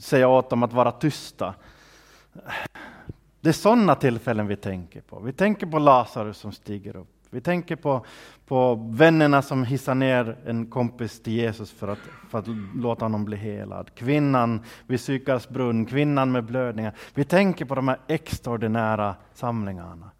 säga 0.00 0.28
åt 0.28 0.50
dem 0.50 0.62
att 0.62 0.72
vara 0.72 0.92
tysta. 0.92 1.54
Det 3.44 3.50
är 3.50 3.52
sådana 3.52 3.94
tillfällen 3.94 4.46
vi 4.46 4.56
tänker 4.56 5.00
på. 5.00 5.20
Vi 5.20 5.32
tänker 5.32 5.66
på 5.66 5.78
Lazarus 5.78 6.38
som 6.38 6.52
stiger 6.52 6.96
upp. 6.96 7.08
Vi 7.30 7.40
tänker 7.40 7.76
på, 7.76 8.06
på 8.46 8.74
vännerna 8.74 9.42
som 9.42 9.64
hissar 9.64 9.94
ner 9.94 10.36
en 10.46 10.66
kompis 10.66 11.22
till 11.22 11.32
Jesus 11.32 11.70
för 11.70 11.88
att, 11.88 11.98
för 12.30 12.38
att 12.38 12.44
låta 12.74 13.04
honom 13.04 13.24
bli 13.24 13.36
helad. 13.36 13.94
Kvinnan 13.94 14.64
vid 14.86 15.00
Sykars 15.00 15.48
brunn, 15.48 15.86
kvinnan 15.86 16.32
med 16.32 16.44
blödningar. 16.44 16.94
Vi 17.14 17.24
tänker 17.24 17.64
på 17.64 17.74
de 17.74 17.88
här 17.88 17.98
extraordinära 18.06 19.14
samlingarna. 19.34 20.10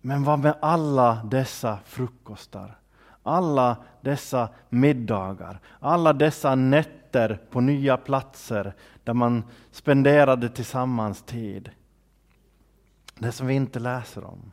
Men 0.00 0.24
vad 0.24 0.38
med 0.38 0.54
alla 0.60 1.14
dessa 1.24 1.78
frukostar? 1.84 2.78
Alla 3.22 3.76
dessa 4.00 4.48
middagar, 4.68 5.60
alla 5.80 6.12
dessa 6.12 6.54
nätter 6.54 7.40
på 7.50 7.60
nya 7.60 7.96
platser 7.96 8.74
där 9.10 9.14
man 9.14 9.44
spenderade 9.70 10.48
tillsammans 10.48 11.22
tid. 11.22 11.70
Det 13.18 13.32
som 13.32 13.46
vi 13.46 13.54
inte 13.54 13.78
läser 13.78 14.24
om 14.24 14.52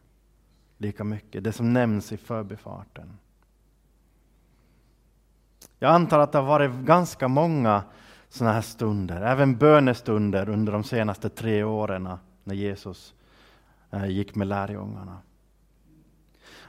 lika 0.78 1.04
mycket, 1.04 1.44
det 1.44 1.52
som 1.52 1.74
nämns 1.74 2.12
i 2.12 2.18
förbifarten. 2.18 3.18
Jag 5.80 5.92
antar 5.92 6.20
att 6.20 6.32
det 6.32 6.38
har 6.38 6.46
varit 6.46 6.72
ganska 6.72 7.28
många 7.28 7.84
sådana 8.30 8.54
här 8.54 8.62
stunder, 8.62 9.22
även 9.22 9.58
bönestunder 9.58 10.50
under 10.50 10.74
de 10.74 10.84
senaste 10.84 11.30
tre 11.30 11.64
åren 11.64 12.10
när 12.44 12.56
Jesus 12.56 13.14
eh, 13.92 14.08
gick 14.08 14.36
med 14.36 14.48
lärjungarna. 14.48 15.18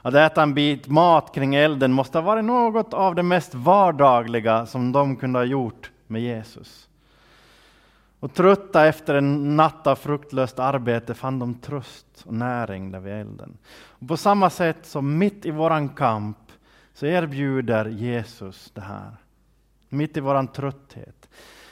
Att 0.01 0.13
äta 0.13 0.43
en 0.43 0.53
bit 0.53 0.87
mat 0.87 1.35
kring 1.35 1.55
elden 1.55 1.93
måste 1.93 2.17
ha 2.17 2.25
varit 2.25 2.45
något 2.45 2.93
av 2.93 3.15
det 3.15 3.23
mest 3.23 3.55
vardagliga 3.55 4.65
som 4.65 4.91
de 4.91 5.15
kunde 5.15 5.39
ha 5.39 5.43
gjort 5.43 5.91
med 6.07 6.21
Jesus. 6.21 6.88
Och 8.19 8.33
trötta 8.33 8.87
efter 8.87 9.15
en 9.15 9.55
natt 9.55 9.87
av 9.87 9.95
fruktlöst 9.95 10.59
arbete 10.59 11.13
fann 11.13 11.39
de 11.39 11.53
tröst 11.53 12.23
och 12.25 12.33
näring 12.33 12.91
där 12.91 12.99
vid 12.99 13.13
elden. 13.13 13.57
Och 13.75 14.07
på 14.07 14.17
samma 14.17 14.49
sätt 14.49 14.85
som 14.85 15.17
mitt 15.17 15.45
i 15.45 15.51
våran 15.51 15.89
kamp 15.89 16.37
så 16.93 17.05
erbjuder 17.05 17.85
Jesus 17.85 18.71
det 18.73 18.81
här. 18.81 19.11
Mitt 19.89 20.17
i 20.17 20.19
våran 20.19 20.47
trötthet. 20.47 21.29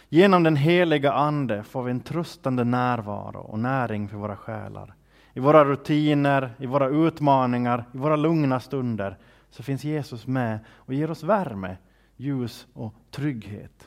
Genom 0.09 0.43
den 0.43 0.55
heliga 0.55 1.13
Ande 1.13 1.63
får 1.63 1.83
vi 1.83 1.91
en 1.91 1.99
tröstande 1.99 2.63
närvaro 2.63 3.39
och 3.39 3.59
näring 3.59 4.09
för 4.09 4.17
våra 4.17 4.37
själar. 4.37 4.93
I 5.33 5.39
våra 5.39 5.65
rutiner, 5.65 6.53
i 6.57 6.65
våra 6.65 6.87
utmaningar, 6.87 7.85
i 7.93 7.97
våra 7.97 8.15
lugna 8.15 8.59
stunder 8.59 9.17
så 9.49 9.63
finns 9.63 9.83
Jesus 9.83 10.27
med 10.27 10.59
och 10.75 10.93
ger 10.93 11.11
oss 11.11 11.23
värme, 11.23 11.77
ljus 12.15 12.67
och 12.73 12.93
trygghet. 13.11 13.86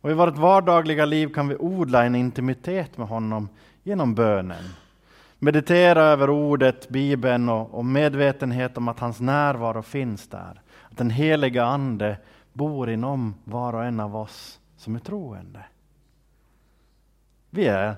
Och 0.00 0.10
i 0.10 0.14
vårt 0.14 0.38
vardagliga 0.38 1.04
liv 1.04 1.28
kan 1.34 1.48
vi 1.48 1.56
odla 1.56 2.04
en 2.04 2.14
intimitet 2.14 2.98
med 2.98 3.08
honom 3.08 3.48
genom 3.82 4.14
bönen. 4.14 4.64
Meditera 5.38 6.02
över 6.02 6.30
ordet, 6.30 6.88
Bibeln 6.88 7.48
och, 7.48 7.74
och 7.74 7.84
medvetenhet 7.84 8.76
om 8.76 8.88
att 8.88 9.00
hans 9.00 9.20
närvaro 9.20 9.82
finns 9.82 10.28
där. 10.28 10.60
Att 10.90 10.96
den 10.96 11.10
heliga 11.10 11.64
Ande 11.64 12.18
bor 12.52 12.90
inom 12.90 13.34
var 13.44 13.72
och 13.72 13.84
en 13.84 14.00
av 14.00 14.16
oss 14.16 14.60
som 14.76 14.94
är 14.94 15.00
troende. 15.00 15.64
Vi 17.50 17.66
är 17.66 17.96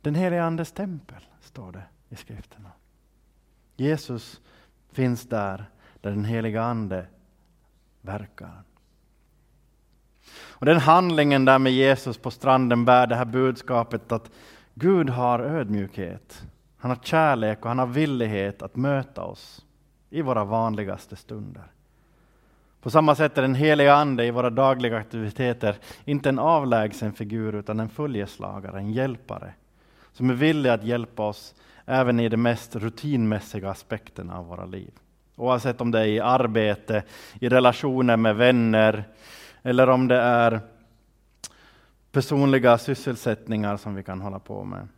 den 0.00 0.14
heliga 0.14 0.44
Andes 0.44 0.72
tempel, 0.72 1.22
står 1.40 1.72
det 1.72 1.84
i 2.08 2.16
skrifterna. 2.16 2.70
Jesus 3.76 4.40
finns 4.92 5.28
där, 5.28 5.64
där 6.00 6.10
den 6.10 6.24
heliga 6.24 6.62
Ande 6.62 7.06
verkar. 8.00 8.62
Och 10.62 10.66
den 10.66 10.78
handlingen 10.78 11.44
där 11.44 11.58
med 11.58 11.72
Jesus 11.72 12.18
på 12.18 12.30
stranden 12.30 12.84
bär 12.84 13.06
det 13.06 13.16
här 13.16 13.24
budskapet 13.24 14.12
att 14.12 14.30
Gud 14.74 15.10
har 15.10 15.38
ödmjukhet. 15.38 16.42
Han 16.78 16.90
har 16.90 16.98
kärlek 17.02 17.58
och 17.62 17.68
han 17.68 17.78
har 17.78 17.86
villighet 17.86 18.62
att 18.62 18.76
möta 18.76 19.22
oss 19.22 19.64
i 20.10 20.22
våra 20.22 20.44
vanligaste 20.44 21.16
stunder. 21.16 21.62
På 22.80 22.90
samma 22.90 23.14
sätt 23.14 23.38
är 23.38 23.42
den 23.42 23.54
heliga 23.54 23.94
Ande 23.94 24.24
i 24.24 24.30
våra 24.30 24.50
dagliga 24.50 24.96
aktiviteter 24.96 25.76
inte 26.04 26.28
en 26.28 26.38
avlägsen 26.38 27.12
figur 27.12 27.54
utan 27.54 27.80
en 27.80 27.88
följeslagare, 27.88 28.78
en 28.78 28.92
hjälpare 28.92 29.54
som 30.12 30.30
är 30.30 30.34
villig 30.34 30.70
att 30.70 30.84
hjälpa 30.84 31.28
oss 31.28 31.54
även 31.86 32.20
i 32.20 32.28
de 32.28 32.36
mest 32.36 32.76
rutinmässiga 32.76 33.70
aspekterna 33.70 34.38
av 34.38 34.46
våra 34.46 34.64
liv. 34.64 34.90
Oavsett 35.36 35.80
om 35.80 35.90
det 35.90 36.00
är 36.00 36.06
i 36.06 36.20
arbete, 36.20 37.02
i 37.40 37.48
relationer 37.48 38.16
med 38.16 38.36
vänner, 38.36 39.04
eller 39.62 39.88
om 39.88 40.08
det 40.08 40.16
är 40.16 40.60
personliga 42.12 42.78
sysselsättningar 42.78 43.76
som 43.76 43.94
vi 43.94 44.02
kan 44.02 44.20
hålla 44.20 44.38
på 44.38 44.64
med. 44.64 44.88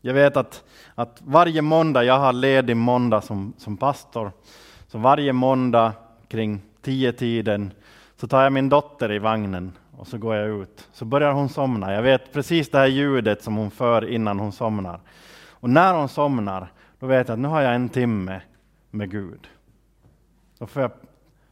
Jag 0.00 0.14
vet 0.14 0.36
att, 0.36 0.64
att 0.94 1.22
varje 1.24 1.62
måndag, 1.62 2.04
jag 2.04 2.18
har 2.18 2.32
ledig 2.32 2.76
måndag 2.76 3.20
som, 3.20 3.52
som 3.58 3.76
pastor, 3.76 4.32
så 4.86 4.98
varje 4.98 5.32
måndag 5.32 5.92
kring 6.28 6.62
tio 6.82 7.12
tiden 7.12 7.72
så 8.16 8.28
tar 8.28 8.42
jag 8.42 8.52
min 8.52 8.68
dotter 8.68 9.12
i 9.12 9.18
vagnen 9.18 9.72
och 9.96 10.06
så 10.06 10.18
går 10.18 10.36
jag 10.36 10.48
ut. 10.48 10.88
Så 10.92 11.04
börjar 11.04 11.32
hon 11.32 11.48
somna. 11.48 11.92
Jag 11.92 12.02
vet 12.02 12.32
precis 12.32 12.70
det 12.70 12.78
här 12.78 12.86
ljudet 12.86 13.42
som 13.42 13.56
hon 13.56 13.70
för 13.70 14.08
innan 14.08 14.40
hon 14.40 14.52
somnar. 14.52 15.00
Och 15.50 15.70
när 15.70 15.94
hon 15.94 16.08
somnar, 16.08 16.72
då 16.98 17.06
vet 17.06 17.28
jag 17.28 17.34
att 17.34 17.40
nu 17.40 17.48
har 17.48 17.60
jag 17.60 17.74
en 17.74 17.88
timme 17.88 18.40
med 18.90 19.10
Gud. 19.10 19.48
Då 20.58 20.66
får 20.66 20.82
jag 20.82 20.90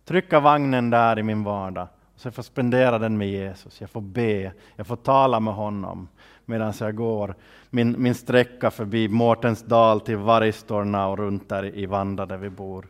trycka 0.04 0.40
vagnen 0.40 0.90
där 0.90 1.18
i 1.18 1.22
min 1.22 1.44
vardag 1.44 1.88
så 2.22 2.26
jag 2.26 2.34
får 2.34 2.42
spendera 2.42 2.98
den 2.98 3.18
med 3.18 3.28
Jesus, 3.28 3.80
jag 3.80 3.90
får 3.90 4.00
be, 4.00 4.52
jag 4.76 4.86
får 4.86 4.96
tala 4.96 5.40
med 5.40 5.54
honom 5.54 6.08
medan 6.44 6.72
jag 6.80 6.96
går 6.96 7.34
min, 7.70 8.02
min 8.02 8.14
sträcka 8.14 8.70
förbi 8.70 9.08
Mårtensdal 9.08 10.00
till 10.00 10.16
Varistorna 10.16 11.08
och 11.08 11.18
runt 11.18 11.48
där 11.48 11.76
i 11.76 11.86
Vanda 11.86 12.26
där 12.26 12.36
vi 12.36 12.50
bor. 12.50 12.86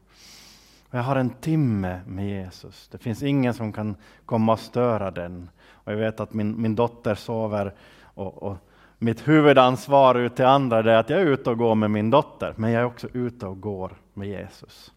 Och 0.88 0.98
jag 0.98 1.02
har 1.02 1.16
en 1.16 1.30
timme 1.30 2.00
med 2.06 2.28
Jesus. 2.28 2.88
Det 2.88 2.98
finns 2.98 3.22
ingen 3.22 3.54
som 3.54 3.72
kan 3.72 3.96
komma 4.26 4.52
och 4.52 4.58
störa 4.58 5.10
den. 5.10 5.50
Och 5.70 5.92
jag 5.92 5.96
vet 5.96 6.20
att 6.20 6.34
min, 6.34 6.62
min 6.62 6.74
dotter 6.74 7.14
sover 7.14 7.74
och, 8.02 8.42
och 8.42 8.56
mitt 8.98 9.28
huvudansvar 9.28 10.14
ut 10.14 10.36
till 10.36 10.44
andra 10.44 10.78
är 10.78 10.96
att 10.96 11.10
jag 11.10 11.20
är 11.20 11.26
ute 11.26 11.50
och 11.50 11.58
går 11.58 11.74
med 11.74 11.90
min 11.90 12.10
dotter, 12.10 12.54
men 12.56 12.70
jag 12.70 12.80
är 12.80 12.86
också 12.86 13.08
ute 13.12 13.46
och 13.46 13.60
går 13.60 13.92
med 14.14 14.28
Jesus. 14.28 14.91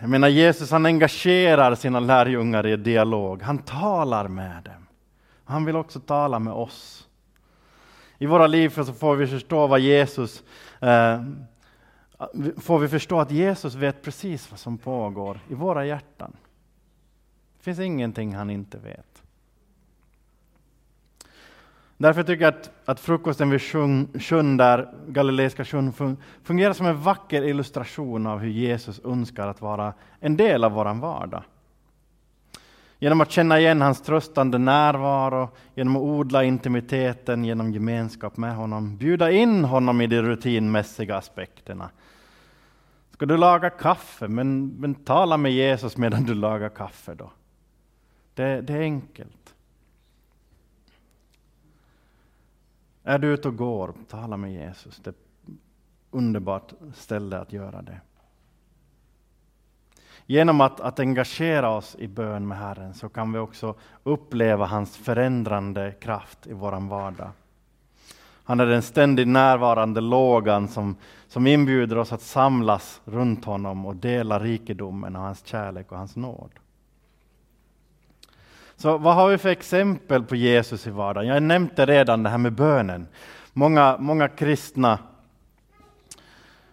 Jag 0.00 0.10
menar 0.10 0.28
Jesus 0.28 0.70
han 0.70 0.86
engagerar 0.86 1.74
sina 1.74 2.00
lärjungar 2.00 2.66
i 2.66 2.76
dialog, 2.76 3.42
han 3.42 3.58
talar 3.58 4.28
med 4.28 4.62
dem. 4.64 4.86
Han 5.44 5.64
vill 5.64 5.76
också 5.76 6.00
tala 6.00 6.38
med 6.38 6.52
oss. 6.52 7.08
I 8.18 8.26
våra 8.26 8.46
liv 8.46 8.68
så 8.68 8.84
får 8.84 9.16
vi 9.16 9.26
förstå 9.26 9.66
vad 9.66 9.80
Jesus 9.80 10.42
eh, 10.80 11.22
får 12.56 12.78
vi 12.78 12.88
förstå 12.88 13.20
att 13.20 13.30
Jesus 13.30 13.74
vet 13.74 14.02
precis 14.02 14.50
vad 14.50 14.60
som 14.60 14.78
pågår 14.78 15.40
i 15.48 15.54
våra 15.54 15.86
hjärtan. 15.86 16.36
Det 17.58 17.64
finns 17.64 17.78
ingenting 17.78 18.34
han 18.34 18.50
inte 18.50 18.78
vet. 18.78 19.22
Därför 21.98 22.22
tycker 22.22 22.44
jag 22.44 22.54
att, 22.54 22.70
att 22.84 23.00
frukosten 23.00 23.50
vid 23.50 23.62
sjön, 24.22 24.56
där 24.56 24.88
Galileiska 25.08 25.64
sjön, 25.64 26.16
fungerar 26.42 26.72
som 26.72 26.86
en 26.86 27.02
vacker 27.02 27.42
illustration 27.42 28.26
av 28.26 28.38
hur 28.38 28.50
Jesus 28.50 29.00
önskar 29.04 29.48
att 29.48 29.60
vara 29.60 29.94
en 30.20 30.36
del 30.36 30.64
av 30.64 30.72
vår 30.72 30.94
vardag. 31.00 31.42
Genom 32.98 33.20
att 33.20 33.30
känna 33.30 33.60
igen 33.60 33.82
hans 33.82 34.02
tröstande 34.02 34.58
närvaro, 34.58 35.48
genom 35.74 35.96
att 35.96 36.02
odla 36.02 36.44
intimiteten 36.44 37.44
genom 37.44 37.72
gemenskap 37.72 38.36
med 38.36 38.56
honom, 38.56 38.96
bjuda 38.96 39.30
in 39.30 39.64
honom 39.64 40.00
i 40.00 40.06
de 40.06 40.22
rutinmässiga 40.22 41.16
aspekterna. 41.16 41.90
Ska 43.12 43.26
du 43.26 43.36
laga 43.36 43.70
kaffe, 43.70 44.28
men, 44.28 44.68
men 44.68 44.94
tala 44.94 45.36
med 45.36 45.52
Jesus 45.52 45.96
medan 45.96 46.24
du 46.24 46.34
lagar 46.34 46.68
kaffe 46.68 47.14
då. 47.14 47.30
Det, 48.34 48.60
det 48.60 48.72
är 48.72 48.80
enkelt. 48.80 49.45
Är 53.08 53.18
du 53.18 53.34
ute 53.34 53.48
och 53.48 53.56
går, 53.56 53.94
tala 54.08 54.36
med 54.36 54.52
Jesus. 54.52 54.96
Det 54.96 55.10
är 55.10 55.12
ett 55.12 55.58
underbart 56.10 56.72
ställe 56.94 57.38
att 57.38 57.52
göra 57.52 57.82
det. 57.82 58.00
Genom 60.26 60.60
att, 60.60 60.80
att 60.80 61.00
engagera 61.00 61.70
oss 61.70 61.96
i 61.98 62.08
bön 62.08 62.48
med 62.48 62.58
Herren 62.58 62.94
så 62.94 63.08
kan 63.08 63.32
vi 63.32 63.38
också 63.38 63.74
uppleva 64.02 64.66
hans 64.66 64.96
förändrande 64.96 65.92
kraft 66.00 66.46
i 66.46 66.52
vår 66.52 66.88
vardag. 66.88 67.30
Han 68.44 68.60
är 68.60 68.66
den 68.66 68.82
ständigt 68.82 69.28
närvarande 69.28 70.00
lågan 70.00 70.68
som, 70.68 70.96
som 71.28 71.46
inbjuder 71.46 71.98
oss 71.98 72.12
att 72.12 72.22
samlas 72.22 73.00
runt 73.04 73.44
honom 73.44 73.86
och 73.86 73.96
dela 73.96 74.38
rikedomen 74.38 75.16
och 75.16 75.22
hans 75.22 75.46
kärlek 75.46 75.92
och 75.92 75.98
hans 75.98 76.16
nåd. 76.16 76.50
Så 78.76 78.98
vad 78.98 79.14
har 79.14 79.28
vi 79.28 79.38
för 79.38 79.48
exempel 79.48 80.22
på 80.22 80.36
Jesus 80.36 80.86
i 80.86 80.90
vardagen? 80.90 81.28
Jag 81.28 81.42
nämnde 81.42 81.86
redan 81.86 82.22
det 82.22 82.28
här 82.28 82.38
med 82.38 82.52
bönen. 82.52 83.08
Många, 83.52 83.96
många 83.98 84.28
kristna 84.28 84.98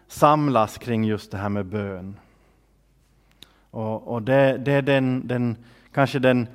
samlas 0.07 0.77
kring 0.77 1.03
just 1.03 1.31
det 1.31 1.37
här 1.37 1.49
med 1.49 1.65
bön. 1.65 2.15
Och, 3.71 4.07
och 4.07 4.21
det, 4.21 4.57
det, 4.57 4.71
är 4.71 4.81
den, 4.81 5.27
den, 5.27 5.57
kanske 5.93 6.19
den, 6.19 6.47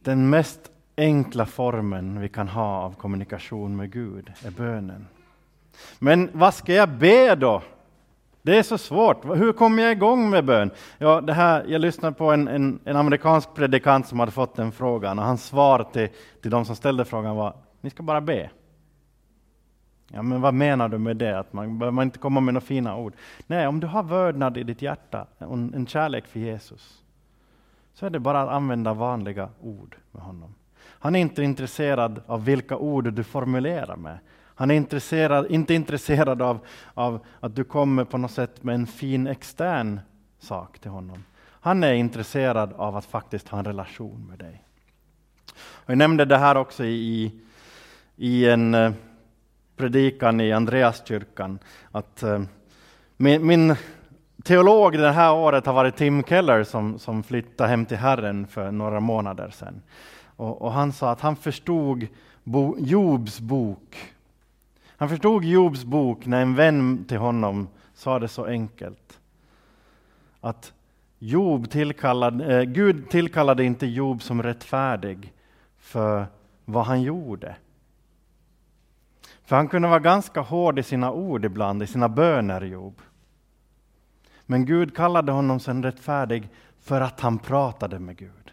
den 0.00 0.30
mest 0.30 0.60
enkla 0.96 1.46
formen 1.46 2.20
vi 2.20 2.28
kan 2.28 2.48
ha 2.48 2.82
av 2.82 2.94
kommunikation 2.94 3.76
med 3.76 3.92
Gud, 3.92 4.32
är 4.44 4.50
bönen. 4.50 5.06
Men 5.98 6.30
vad 6.32 6.54
ska 6.54 6.74
jag 6.74 6.88
be 6.88 7.34
då? 7.34 7.62
Det 8.48 8.58
är 8.58 8.62
så 8.62 8.78
svårt. 8.78 9.24
Hur 9.24 9.52
kommer 9.52 9.82
jag 9.82 9.92
igång 9.92 10.30
med 10.30 10.44
bön? 10.44 10.70
Ja, 10.98 11.20
det 11.20 11.32
här, 11.32 11.64
jag 11.68 11.80
lyssnade 11.80 12.14
på 12.14 12.30
en, 12.32 12.48
en, 12.48 12.80
en 12.84 12.96
amerikansk 12.96 13.54
predikant 13.54 14.06
som 14.06 14.20
hade 14.20 14.32
fått 14.32 14.56
den 14.56 14.72
frågan 14.72 15.18
och 15.18 15.24
hans 15.24 15.44
svar 15.44 15.86
till, 15.92 16.08
till 16.42 16.50
de 16.50 16.64
som 16.64 16.76
ställde 16.76 17.04
frågan 17.04 17.36
var, 17.36 17.56
ni 17.80 17.90
ska 17.90 18.02
bara 18.02 18.20
be. 18.20 18.50
Ja, 20.08 20.22
men 20.22 20.40
vad 20.40 20.54
menar 20.54 20.88
du 20.88 20.98
med 20.98 21.16
det? 21.16 21.38
Att 21.38 21.52
man 21.52 21.78
behöver 21.78 22.02
inte 22.02 22.18
komma 22.18 22.40
med 22.40 22.54
några 22.54 22.66
fina 22.66 22.96
ord. 22.96 23.12
Nej, 23.46 23.66
om 23.66 23.80
du 23.80 23.86
har 23.86 24.02
vördnad 24.02 24.56
i 24.56 24.62
ditt 24.62 24.82
hjärta, 24.82 25.26
en, 25.38 25.74
en 25.74 25.86
kärlek 25.86 26.26
för 26.26 26.40
Jesus, 26.40 27.02
så 27.94 28.06
är 28.06 28.10
det 28.10 28.20
bara 28.20 28.42
att 28.42 28.48
använda 28.48 28.94
vanliga 28.94 29.48
ord 29.60 29.96
med 30.10 30.22
honom. 30.22 30.54
Han 30.84 31.16
är 31.16 31.20
inte 31.20 31.42
intresserad 31.42 32.22
av 32.26 32.44
vilka 32.44 32.76
ord 32.76 33.12
du 33.12 33.24
formulerar 33.24 33.96
med. 33.96 34.18
Han 34.58 34.70
är 34.70 34.74
intresserad, 34.74 35.46
inte 35.50 35.74
intresserad 35.74 36.42
av, 36.42 36.58
av 36.94 37.20
att 37.40 37.56
du 37.56 37.64
kommer 37.64 38.04
på 38.04 38.18
något 38.18 38.30
sätt 38.30 38.64
med 38.64 38.74
en 38.74 38.86
fin 38.86 39.26
extern 39.26 40.00
sak 40.38 40.78
till 40.78 40.90
honom. 40.90 41.24
Han 41.60 41.84
är 41.84 41.92
intresserad 41.92 42.72
av 42.72 42.96
att 42.96 43.04
faktiskt 43.04 43.48
ha 43.48 43.58
en 43.58 43.64
relation 43.64 44.26
med 44.28 44.38
dig. 44.38 44.62
Och 45.56 45.90
jag 45.90 45.98
nämnde 45.98 46.24
det 46.24 46.38
här 46.38 46.56
också 46.56 46.84
i, 46.84 47.32
i 48.16 48.48
en 48.48 48.74
eh, 48.74 48.92
predikan 49.76 50.40
i 50.40 50.52
Andreaskyrkan, 50.52 51.58
att 51.90 52.22
uh, 52.22 52.42
min, 53.16 53.46
min, 53.46 53.76
teolog 54.44 54.98
det 54.98 55.10
här 55.10 55.34
året 55.34 55.66
har 55.66 55.72
varit 55.72 55.96
Tim 55.96 56.24
Keller 56.24 56.64
som, 56.64 56.98
som 56.98 57.22
flyttade 57.22 57.70
hem 57.70 57.86
till 57.86 57.96
Herren 57.96 58.46
för 58.46 58.70
några 58.70 59.00
månader 59.00 59.50
sedan. 59.50 59.82
Och, 60.36 60.62
och 60.62 60.72
han 60.72 60.92
sa 60.92 61.10
att 61.10 61.20
han 61.20 61.36
förstod 61.36 62.06
bo, 62.44 62.76
Jobs 62.78 63.40
bok. 63.40 64.14
Han 64.98 65.08
förstod 65.08 65.44
Jobs 65.44 65.84
bok 65.84 66.26
när 66.26 66.42
en 66.42 66.54
vän 66.54 67.04
till 67.04 67.18
honom 67.18 67.68
sa 67.94 68.18
det 68.18 68.28
så 68.28 68.44
enkelt. 68.44 69.20
Att 70.40 70.72
Job 71.18 71.70
tillkallade, 71.70 72.58
eh, 72.58 72.62
Gud 72.62 73.10
tillkallade 73.10 73.64
inte 73.64 73.86
Job 73.86 74.22
som 74.22 74.42
rättfärdig 74.42 75.32
för 75.78 76.26
vad 76.64 76.84
han 76.84 77.02
gjorde. 77.02 77.56
För 79.44 79.56
han 79.56 79.68
kunde 79.68 79.88
vara 79.88 80.00
ganska 80.00 80.40
hård 80.40 80.78
i 80.78 80.82
sina 80.82 81.12
ord 81.12 81.44
ibland, 81.44 81.82
i 81.82 81.86
sina 81.86 82.08
böner, 82.08 82.60
Job. 82.60 83.00
Men 84.46 84.66
Gud 84.66 84.96
kallade 84.96 85.32
honom 85.32 85.60
sen 85.60 85.82
rättfärdig 85.82 86.48
för 86.80 87.00
att 87.00 87.20
han 87.20 87.38
pratade 87.38 87.98
med 87.98 88.16
Gud. 88.16 88.52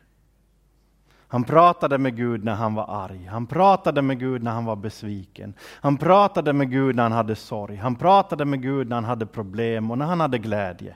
Han 1.27 1.43
pratade 1.43 1.97
med 1.97 2.15
Gud 2.15 2.43
när 2.43 2.55
han 2.55 2.73
var 2.73 3.03
arg. 3.03 3.25
Han 3.25 3.47
pratade 3.47 4.01
med 4.01 4.19
Gud 4.19 4.43
när 4.43 4.51
han 4.51 4.65
var 4.65 4.75
besviken. 4.75 5.53
Han 5.59 5.97
pratade 5.97 6.53
med 6.53 6.71
Gud 6.71 6.95
när 6.95 7.03
han 7.03 7.11
hade 7.11 7.35
sorg. 7.35 7.75
Han 7.75 7.95
pratade 7.95 8.45
med 8.45 8.61
Gud 8.61 8.89
när 8.89 8.95
han 8.95 9.05
hade 9.05 9.25
problem 9.25 9.91
och 9.91 9.97
när 9.97 10.05
han 10.05 10.19
hade 10.19 10.37
glädje. 10.37 10.95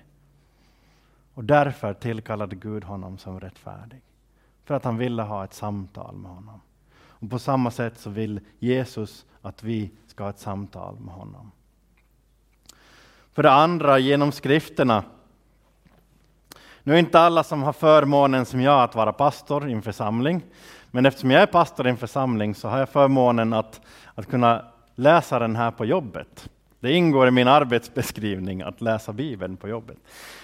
Och 1.34 1.44
därför 1.44 1.94
tillkallade 1.94 2.56
Gud 2.56 2.84
honom 2.84 3.18
som 3.18 3.40
rättfärdig. 3.40 4.02
För 4.66 4.76
att 4.76 4.84
han 4.84 4.98
ville 4.98 5.22
ha 5.22 5.44
ett 5.44 5.54
samtal 5.54 6.16
med 6.16 6.32
honom. 6.32 6.62
Och 6.92 7.30
på 7.30 7.40
samma 7.40 7.72
sätt 7.72 8.00
så 8.00 8.10
vill 8.10 8.40
Jesus 8.60 9.26
att 9.42 9.64
vi 9.64 9.92
ska 10.08 10.24
ha 10.24 10.30
ett 10.30 10.40
samtal 10.40 11.00
med 11.00 11.14
honom. 11.14 11.52
För 13.34 13.44
det 13.44 13.52
andra, 13.52 14.00
genom 14.00 14.32
skrifterna 14.32 15.04
nu 16.90 16.96
är 16.96 17.00
inte 17.00 17.20
alla 17.20 17.44
som 17.44 17.64
har 17.64 17.74
förmånen 17.74 18.46
som 18.46 18.62
jag 18.62 18.84
att 18.84 18.96
vara 18.96 19.14
pastor 19.14 19.70
i 19.70 19.74
en 19.74 19.82
församling, 19.82 20.42
men 20.92 21.06
eftersom 21.06 21.32
jag 21.32 21.42
är 21.42 21.46
pastor 21.46 21.88
i 21.88 21.90
en 21.90 21.98
församling 21.98 22.56
så 22.56 22.68
har 22.68 22.80
jag 22.80 22.90
förmånen 22.90 23.54
att, 23.54 23.82
att 24.16 24.30
kunna 24.30 24.66
läsa 24.96 25.40
den 25.40 25.56
här 25.56 25.72
på 25.72 25.86
jobbet. 25.86 26.50
Det 26.80 26.92
ingår 26.92 27.28
i 27.28 27.32
min 27.32 27.48
arbetsbeskrivning 27.48 28.62
att 28.62 28.82
läsa 28.82 29.14
Bibeln 29.14 29.58
på 29.58 29.68
jobbet. 29.68 29.98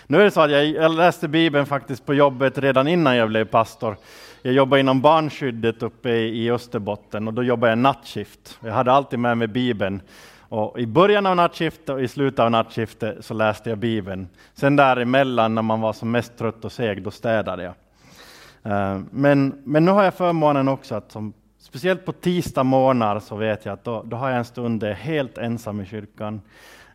Nu 0.08 0.20
är 0.20 0.24
det 0.24 0.32
så 0.32 0.42
att 0.42 0.52
jag, 0.52 0.66
jag 0.66 0.92
läste 0.92 1.28
Bibeln 1.28 1.66
faktiskt 1.66 2.06
på 2.06 2.14
jobbet 2.14 2.58
redan 2.58 2.88
innan 2.88 3.16
jag 3.16 3.30
blev 3.30 3.46
pastor. 3.46 3.98
Jag 4.42 4.54
jobbade 4.54 4.80
inom 4.80 5.02
barnskyddet 5.02 5.84
uppe 5.84 6.10
i 6.10 6.52
Österbotten 6.52 7.28
och 7.28 7.34
då 7.34 7.44
jobbade 7.44 7.72
jag 7.72 7.78
nattskift. 7.78 8.60
Jag 8.64 8.74
hade 8.74 8.92
alltid 8.92 9.20
med 9.20 9.38
mig 9.38 9.48
Bibeln 9.48 10.02
och 10.50 10.80
I 10.80 10.86
början 10.86 11.26
av 11.26 11.36
nattskiftet 11.36 11.90
och 11.90 12.02
i 12.02 12.08
slutet 12.08 12.40
av 12.40 12.52
nattskiftet 12.52 13.26
så 13.26 13.34
läste 13.34 13.70
jag 13.70 13.78
Bibeln. 13.78 14.28
Sen 14.54 14.76
däremellan 14.76 15.56
när 15.56 15.62
man 15.62 15.82
var 15.82 15.94
som 15.94 16.12
mest 16.12 16.38
trött 16.38 16.66
och 16.66 16.72
seg, 16.72 17.04
då 17.04 17.12
städade 17.12 17.64
jag. 17.64 17.74
Eh, 18.64 19.02
men, 19.12 19.62
men 19.64 19.86
nu 19.86 19.92
har 19.92 20.04
jag 20.04 20.14
förmånen 20.14 20.68
också 20.68 20.96
att 20.96 21.12
som, 21.12 21.34
speciellt 21.60 22.06
på 22.06 22.12
tisdag 22.12 22.64
morgnar 22.64 23.20
så 23.20 23.36
vet 23.36 23.66
jag 23.66 23.74
att 23.74 23.84
då, 23.84 24.04
då 24.04 24.18
har 24.18 24.30
jag 24.30 24.38
en 24.38 24.46
stund 24.46 24.80
där 24.80 24.88
jag 24.88 24.98
är 24.98 25.04
helt 25.04 25.38
ensam 25.38 25.82
i 25.82 25.86
kyrkan. 25.86 26.42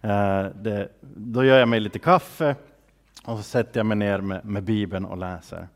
Eh, 0.00 0.44
det, 0.54 0.88
då 1.16 1.44
gör 1.44 1.58
jag 1.58 1.68
mig 1.68 1.80
lite 1.80 1.98
kaffe 1.98 2.56
och 3.24 3.36
så 3.36 3.42
sätter 3.42 3.80
jag 3.80 3.86
mig 3.86 3.96
ner 3.96 4.20
med, 4.20 4.44
med 4.44 4.62
Bibeln 4.62 5.04
och 5.04 5.18
läser. 5.18 5.68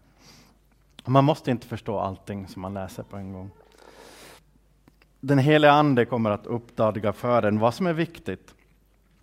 Man 1.04 1.24
måste 1.24 1.50
inte 1.50 1.66
förstå 1.66 1.98
allting 1.98 2.48
som 2.48 2.62
man 2.62 2.74
läser 2.74 3.02
på 3.02 3.16
en 3.16 3.32
gång 3.32 3.50
den 5.26 5.38
heliga 5.38 5.72
Ande 5.72 6.04
kommer 6.04 6.30
att 6.30 6.46
uppdaga 6.46 7.12
för 7.12 7.42
en 7.42 7.58
vad 7.58 7.74
som 7.74 7.86
är 7.86 7.92
viktigt. 7.92 8.54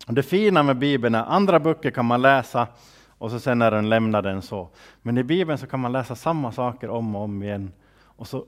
Det 0.06 0.22
fina 0.22 0.62
med 0.62 0.78
Bibeln 0.78 1.14
är 1.14 1.24
andra 1.24 1.60
böcker 1.60 1.90
kan 1.90 2.04
man 2.04 2.22
läsa 2.22 2.68
och 3.06 3.30
så 3.30 3.40
sen 3.40 3.62
är 3.62 3.70
den 3.70 3.88
lämnad 3.88 4.24
den 4.24 4.42
så. 4.42 4.68
Men 5.02 5.18
i 5.18 5.24
Bibeln 5.24 5.58
så 5.58 5.66
kan 5.66 5.80
man 5.80 5.92
läsa 5.92 6.14
samma 6.14 6.52
saker 6.52 6.90
om 6.90 7.16
och 7.16 7.22
om 7.22 7.42
igen 7.42 7.72
och 8.00 8.26
så 8.26 8.46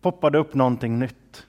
poppar 0.00 0.30
det 0.30 0.38
upp 0.38 0.54
någonting 0.54 0.98
nytt. 0.98 1.46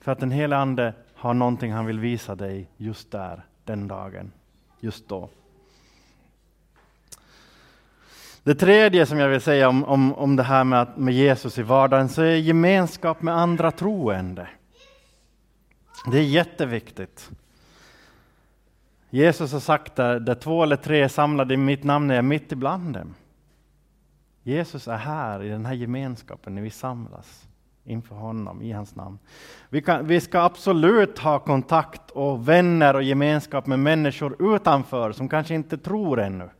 För 0.00 0.12
att 0.12 0.20
den 0.20 0.30
heliga 0.30 0.58
Ande 0.58 0.94
har 1.14 1.34
någonting 1.34 1.72
han 1.72 1.86
vill 1.86 2.00
visa 2.00 2.34
dig 2.34 2.70
just 2.76 3.10
där, 3.10 3.42
den 3.64 3.88
dagen, 3.88 4.32
just 4.80 5.08
då. 5.08 5.28
Det 8.42 8.54
tredje 8.54 9.06
som 9.06 9.18
jag 9.18 9.28
vill 9.28 9.40
säga 9.40 9.68
om, 9.68 9.84
om, 9.84 10.14
om 10.14 10.36
det 10.36 10.42
här 10.42 10.64
med, 10.64 10.88
med 10.96 11.14
Jesus 11.14 11.58
i 11.58 11.62
vardagen, 11.62 12.08
så 12.08 12.22
är 12.22 12.36
gemenskap 12.36 13.22
med 13.22 13.36
andra 13.36 13.70
troende. 13.70 14.48
Det 16.10 16.18
är 16.18 16.22
jätteviktigt. 16.22 17.30
Jesus 19.10 19.52
har 19.52 19.60
sagt 19.60 19.96
där, 19.96 20.20
där 20.20 20.34
två 20.34 20.62
eller 20.62 20.76
tre 20.76 21.00
är 21.00 21.08
samlade 21.08 21.54
i 21.54 21.56
mitt 21.56 21.84
namn 21.84 22.10
är 22.10 22.14
jag 22.14 22.24
mitt 22.24 22.52
ibland 22.52 22.94
dem. 22.94 23.14
Jesus 24.42 24.88
är 24.88 24.96
här 24.96 25.42
i 25.42 25.48
den 25.48 25.66
här 25.66 25.74
gemenskapen 25.74 26.54
när 26.54 26.62
vi 26.62 26.70
samlas 26.70 27.48
inför 27.84 28.14
honom 28.14 28.62
i 28.62 28.72
hans 28.72 28.94
namn. 28.94 29.18
Vi, 29.68 29.82
kan, 29.82 30.06
vi 30.06 30.20
ska 30.20 30.40
absolut 30.40 31.18
ha 31.18 31.38
kontakt 31.38 32.10
och 32.10 32.48
vänner 32.48 32.94
och 32.94 33.02
gemenskap 33.02 33.66
med 33.66 33.78
människor 33.78 34.54
utanför 34.54 35.12
som 35.12 35.28
kanske 35.28 35.54
inte 35.54 35.78
tror 35.78 36.20
ännu. 36.20 36.50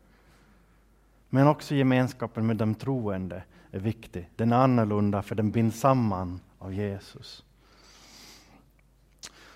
Men 1.29 1.47
också 1.47 1.75
gemenskapen 1.75 2.47
med 2.47 2.57
de 2.57 2.75
troende 2.75 3.43
är 3.71 3.79
viktig. 3.79 4.31
Den 4.37 4.53
är 4.53 4.57
annorlunda 4.57 5.23
för 5.23 5.35
den 5.35 5.51
binds 5.51 5.81
samman 5.81 6.41
av 6.59 6.75
Jesus. 6.75 7.45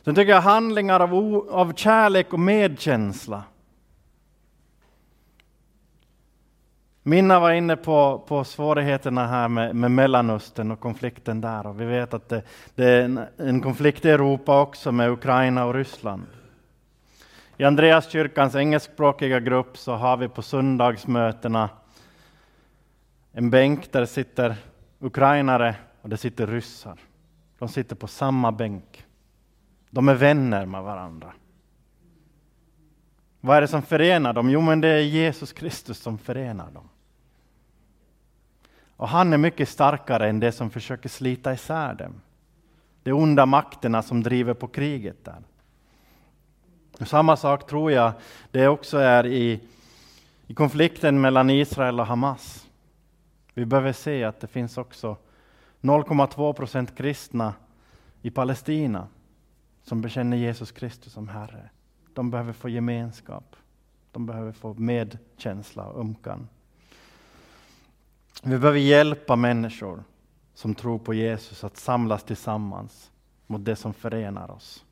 Sen 0.05 0.15
tycker 0.15 0.33
jag 0.33 0.41
handlingar 0.41 1.01
av, 1.01 1.15
av 1.51 1.75
kärlek 1.75 2.33
och 2.33 2.41
medkänsla 2.41 3.43
Minna 7.05 7.41
var 7.41 7.53
inne 7.53 7.77
på, 7.77 8.25
på 8.29 8.45
svårigheterna 8.45 9.27
här 9.27 9.49
med, 9.49 9.77
med 9.77 9.91
Mellanöstern 9.91 10.71
och 10.71 10.81
konflikten 10.81 11.41
där. 11.41 11.67
Och 11.67 11.81
vi 11.81 11.85
vet 11.85 12.15
att 12.15 12.29
det, 12.29 12.43
det 12.75 12.85
är 12.85 13.03
en, 13.03 13.21
en, 13.37 13.61
konflikt 13.61 14.05
i 14.05 14.11
Europa 14.11 14.61
också 14.61 14.93
med 14.93 15.11
Ukraina 15.11 15.65
och 15.65 15.75
Ryssland. 15.75 16.23
I 17.57 17.65
Andreaskyrkans 17.65 18.55
engelskspråkiga 18.55 19.41
grupp 19.41 19.79
så 19.79 19.95
har 19.95 20.17
vi 20.17 20.29
på 20.29 20.43
söndagsmötena 20.43 21.71
en 23.33 23.51
bänk 23.51 23.93
där 23.93 24.01
det 24.01 24.07
sitter 24.07 24.57
ukrainare 24.99 25.75
och 26.03 26.09
det 26.09 26.17
sitter 26.17 26.47
ryssar. 26.47 26.99
De 27.59 27.69
sitter 27.69 27.97
på 27.97 28.07
samma 28.07 28.53
bänk. 28.53 29.07
De 29.91 30.09
är 30.09 30.15
vänner 30.15 30.67
med 30.67 30.83
varandra. 30.83 31.33
Vad 33.41 33.57
är 33.57 33.61
det 33.61 33.69
som 33.69 33.83
förenar 33.83 34.33
dem? 34.33 34.51
Jo, 34.51 34.61
men 34.61 34.81
det 34.81 34.89
är 34.89 35.01
Jesus 35.01 35.53
Kristus 35.53 35.99
som 35.99 36.19
förenar 36.19 36.71
dem. 36.71 36.89
Och 38.97 39.09
han 39.09 39.33
är 39.33 39.39
mycket 39.39 39.69
starkare 39.69 40.29
än 40.29 40.41
det 40.41 40.53
som 40.53 40.71
försöker 40.71 41.09
slita 41.09 41.53
isär 41.53 41.95
dem. 41.95 42.21
De 43.03 43.13
onda 43.13 43.47
makterna 43.47 44.03
som 44.03 44.23
driver 44.23 44.55
på 44.55 44.69
kriget 44.69 45.25
där. 45.25 45.43
Och 47.03 47.09
samma 47.09 47.37
sak 47.37 47.67
tror 47.67 47.93
jag 47.93 48.13
det 48.51 48.69
också 48.69 48.99
är 48.99 49.27
i, 49.27 49.61
i 50.47 50.55
konflikten 50.55 51.21
mellan 51.21 51.51
Israel 51.51 52.01
och 52.01 52.07
Hamas. 52.07 52.69
Vi 53.55 53.67
behöver 53.67 53.93
se 53.93 54.25
att 54.25 54.41
det 54.41 54.47
finns 54.47 54.79
också 54.79 55.17
0,2 55.81 56.53
procent 56.53 56.97
kristna 56.97 57.55
i 58.23 58.31
Palestina 58.31 59.09
som 59.83 60.01
bekänner 60.01 60.37
Jesus 60.37 60.73
Kristus 60.73 61.13
som 61.13 61.29
Herre. 61.29 61.71
De 62.15 62.31
behöver 62.31 62.53
få 62.53 62.69
gemenskap. 62.69 63.57
De 64.13 64.27
behöver 64.27 64.53
få 64.53 64.75
medkänsla 64.75 65.85
och 65.85 66.01
ömkan. 66.01 66.49
Vi 68.43 68.59
behöver 68.59 68.79
hjälpa 68.79 69.37
människor 69.37 70.05
som 70.55 70.75
tror 70.75 70.99
på 70.99 71.15
Jesus 71.15 71.65
att 71.65 71.77
samlas 71.77 72.25
tillsammans 72.25 73.11
mot 73.47 73.65
det 73.65 73.77
som 73.77 73.95
förenar 73.95 74.51
oss. 74.51 74.85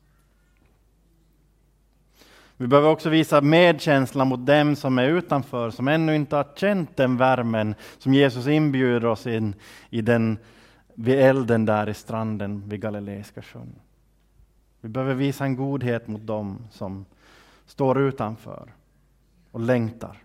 Vi 2.61 2.67
behöver 2.67 2.89
också 2.89 3.09
visa 3.09 3.41
medkänsla 3.41 4.25
mot 4.25 4.45
dem 4.45 4.75
som 4.75 4.99
är 4.99 5.07
utanför, 5.07 5.69
som 5.69 5.87
ännu 5.87 6.15
inte 6.15 6.35
har 6.35 6.47
känt 6.55 6.97
den 6.97 7.17
värmen 7.17 7.75
som 7.97 8.13
Jesus 8.13 8.47
inbjuder 8.47 9.05
oss 9.05 9.27
in 9.27 9.55
i 9.89 10.01
den, 10.01 10.37
vid 10.93 11.19
elden 11.19 11.65
där 11.65 11.89
i 11.89 11.93
stranden 11.93 12.69
vid 12.69 12.81
Galileiska 12.81 13.41
sjön. 13.41 13.75
Vi 14.81 14.89
behöver 14.89 15.13
visa 15.13 15.43
en 15.43 15.55
godhet 15.55 16.07
mot 16.07 16.27
dem 16.27 16.67
som 16.71 17.05
står 17.65 17.99
utanför 17.99 18.73
och 19.51 19.59
längtar. 19.59 20.17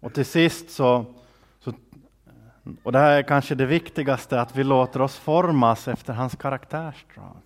Och 0.00 0.14
till 0.14 0.26
sist 0.26 0.70
så, 0.70 1.04
så, 1.60 1.72
och 2.82 2.92
det 2.92 2.98
här 2.98 3.18
är 3.18 3.22
kanske 3.22 3.54
det 3.54 3.66
viktigaste, 3.66 4.40
att 4.40 4.56
vi 4.56 4.64
låter 4.64 5.02
oss 5.02 5.16
formas 5.16 5.88
efter 5.88 6.12
hans 6.12 6.36
karaktärsdrag. 6.36 7.40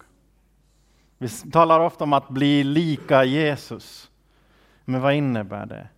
Vi 1.18 1.28
talar 1.28 1.80
ofta 1.80 2.04
om 2.04 2.12
att 2.12 2.28
bli 2.28 2.64
lika 2.64 3.24
Jesus. 3.24 4.10
Men 4.84 5.00
vad 5.00 5.14
innebär 5.14 5.66
det? 5.66 5.88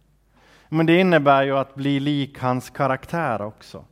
Men 0.68 0.86
det 0.86 1.00
innebär 1.00 1.42
ju 1.42 1.58
att 1.58 1.74
bli 1.74 2.00
lik 2.00 2.38
hans 2.38 2.70
karaktär 2.70 3.42
också 3.42 3.84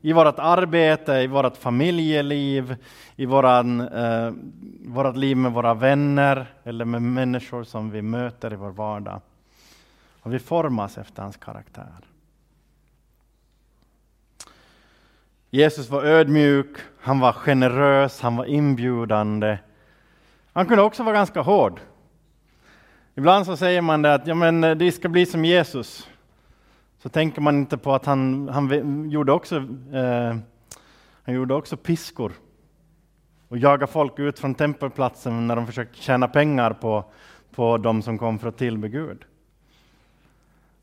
i 0.00 0.12
vårt 0.12 0.38
arbete, 0.38 1.12
i 1.12 1.26
vårt 1.26 1.56
familjeliv, 1.56 2.76
i 3.16 3.26
våran, 3.26 3.80
eh, 3.80 4.32
vårt 4.86 5.16
liv 5.16 5.36
med 5.36 5.52
våra 5.52 5.74
vänner 5.74 6.46
eller 6.64 6.84
med 6.84 7.02
människor 7.02 7.64
som 7.64 7.90
vi 7.90 8.02
möter 8.02 8.52
i 8.52 8.56
vår 8.56 8.70
vardag. 8.70 9.20
Och 10.22 10.34
vi 10.34 10.38
formas 10.38 10.98
efter 10.98 11.22
hans 11.22 11.36
karaktär. 11.36 12.09
Jesus 15.50 15.90
var 15.90 16.04
ödmjuk, 16.04 16.76
han 17.00 17.20
var 17.20 17.32
generös, 17.32 18.20
han 18.20 18.36
var 18.36 18.44
inbjudande. 18.44 19.58
Han 20.52 20.66
kunde 20.66 20.82
också 20.82 21.02
vara 21.02 21.14
ganska 21.14 21.40
hård. 21.40 21.80
Ibland 23.14 23.46
så 23.46 23.56
säger 23.56 23.80
man 23.80 24.02
det 24.02 24.14
att 24.14 24.26
ja, 24.26 24.34
men 24.34 24.64
eh, 24.64 24.74
det 24.74 24.92
ska 24.92 25.08
bli 25.08 25.26
som 25.26 25.44
Jesus 25.44 26.08
så 27.02 27.08
tänker 27.08 27.40
man 27.40 27.56
inte 27.56 27.78
på 27.78 27.94
att 27.94 28.06
han, 28.06 28.48
han 28.48 29.10
gjorde 29.10 29.32
också 29.32 29.56
eh, 29.92 30.36
han 31.22 31.34
gjorde 31.34 31.54
också 31.54 31.76
piskor 31.76 32.32
och 33.48 33.58
jagade 33.58 33.92
folk 33.92 34.18
ut 34.18 34.38
från 34.38 34.54
tempelplatsen 34.54 35.46
när 35.46 35.56
de 35.56 35.66
försökte 35.66 36.02
tjäna 36.02 36.28
pengar 36.28 36.72
på, 36.72 37.04
på 37.54 37.78
de 37.78 38.02
som 38.02 38.18
kom 38.18 38.38
för 38.38 38.48
att 38.48 38.58
tillbe 38.58 38.88
Gud. 38.88 39.24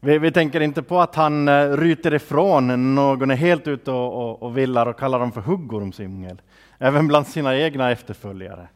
Vi, 0.08 0.20
vi, 0.20 0.32
tänker 0.32 0.62
inte 0.62 0.84
på 0.84 1.00
att 1.00 1.16
han 1.16 1.48
eh, 1.48 1.70
ryter 1.78 2.14
ifrån 2.14 2.68
när 2.68 2.78
någon 2.78 3.32
är 3.32 3.36
helt 3.36 3.68
ute 3.68 3.92
och, 3.92 4.30
och, 4.30 4.44
och 4.44 4.58
villar 4.58 4.86
och 4.86 5.00
kallar 5.00 5.20
dem 5.20 5.32
för 5.32 5.42
huggormsyngel, 5.42 6.42
även 6.78 7.08
bland 7.08 7.28
sina 7.28 7.58
egna 7.58 7.92
efterföljare. 7.92 8.68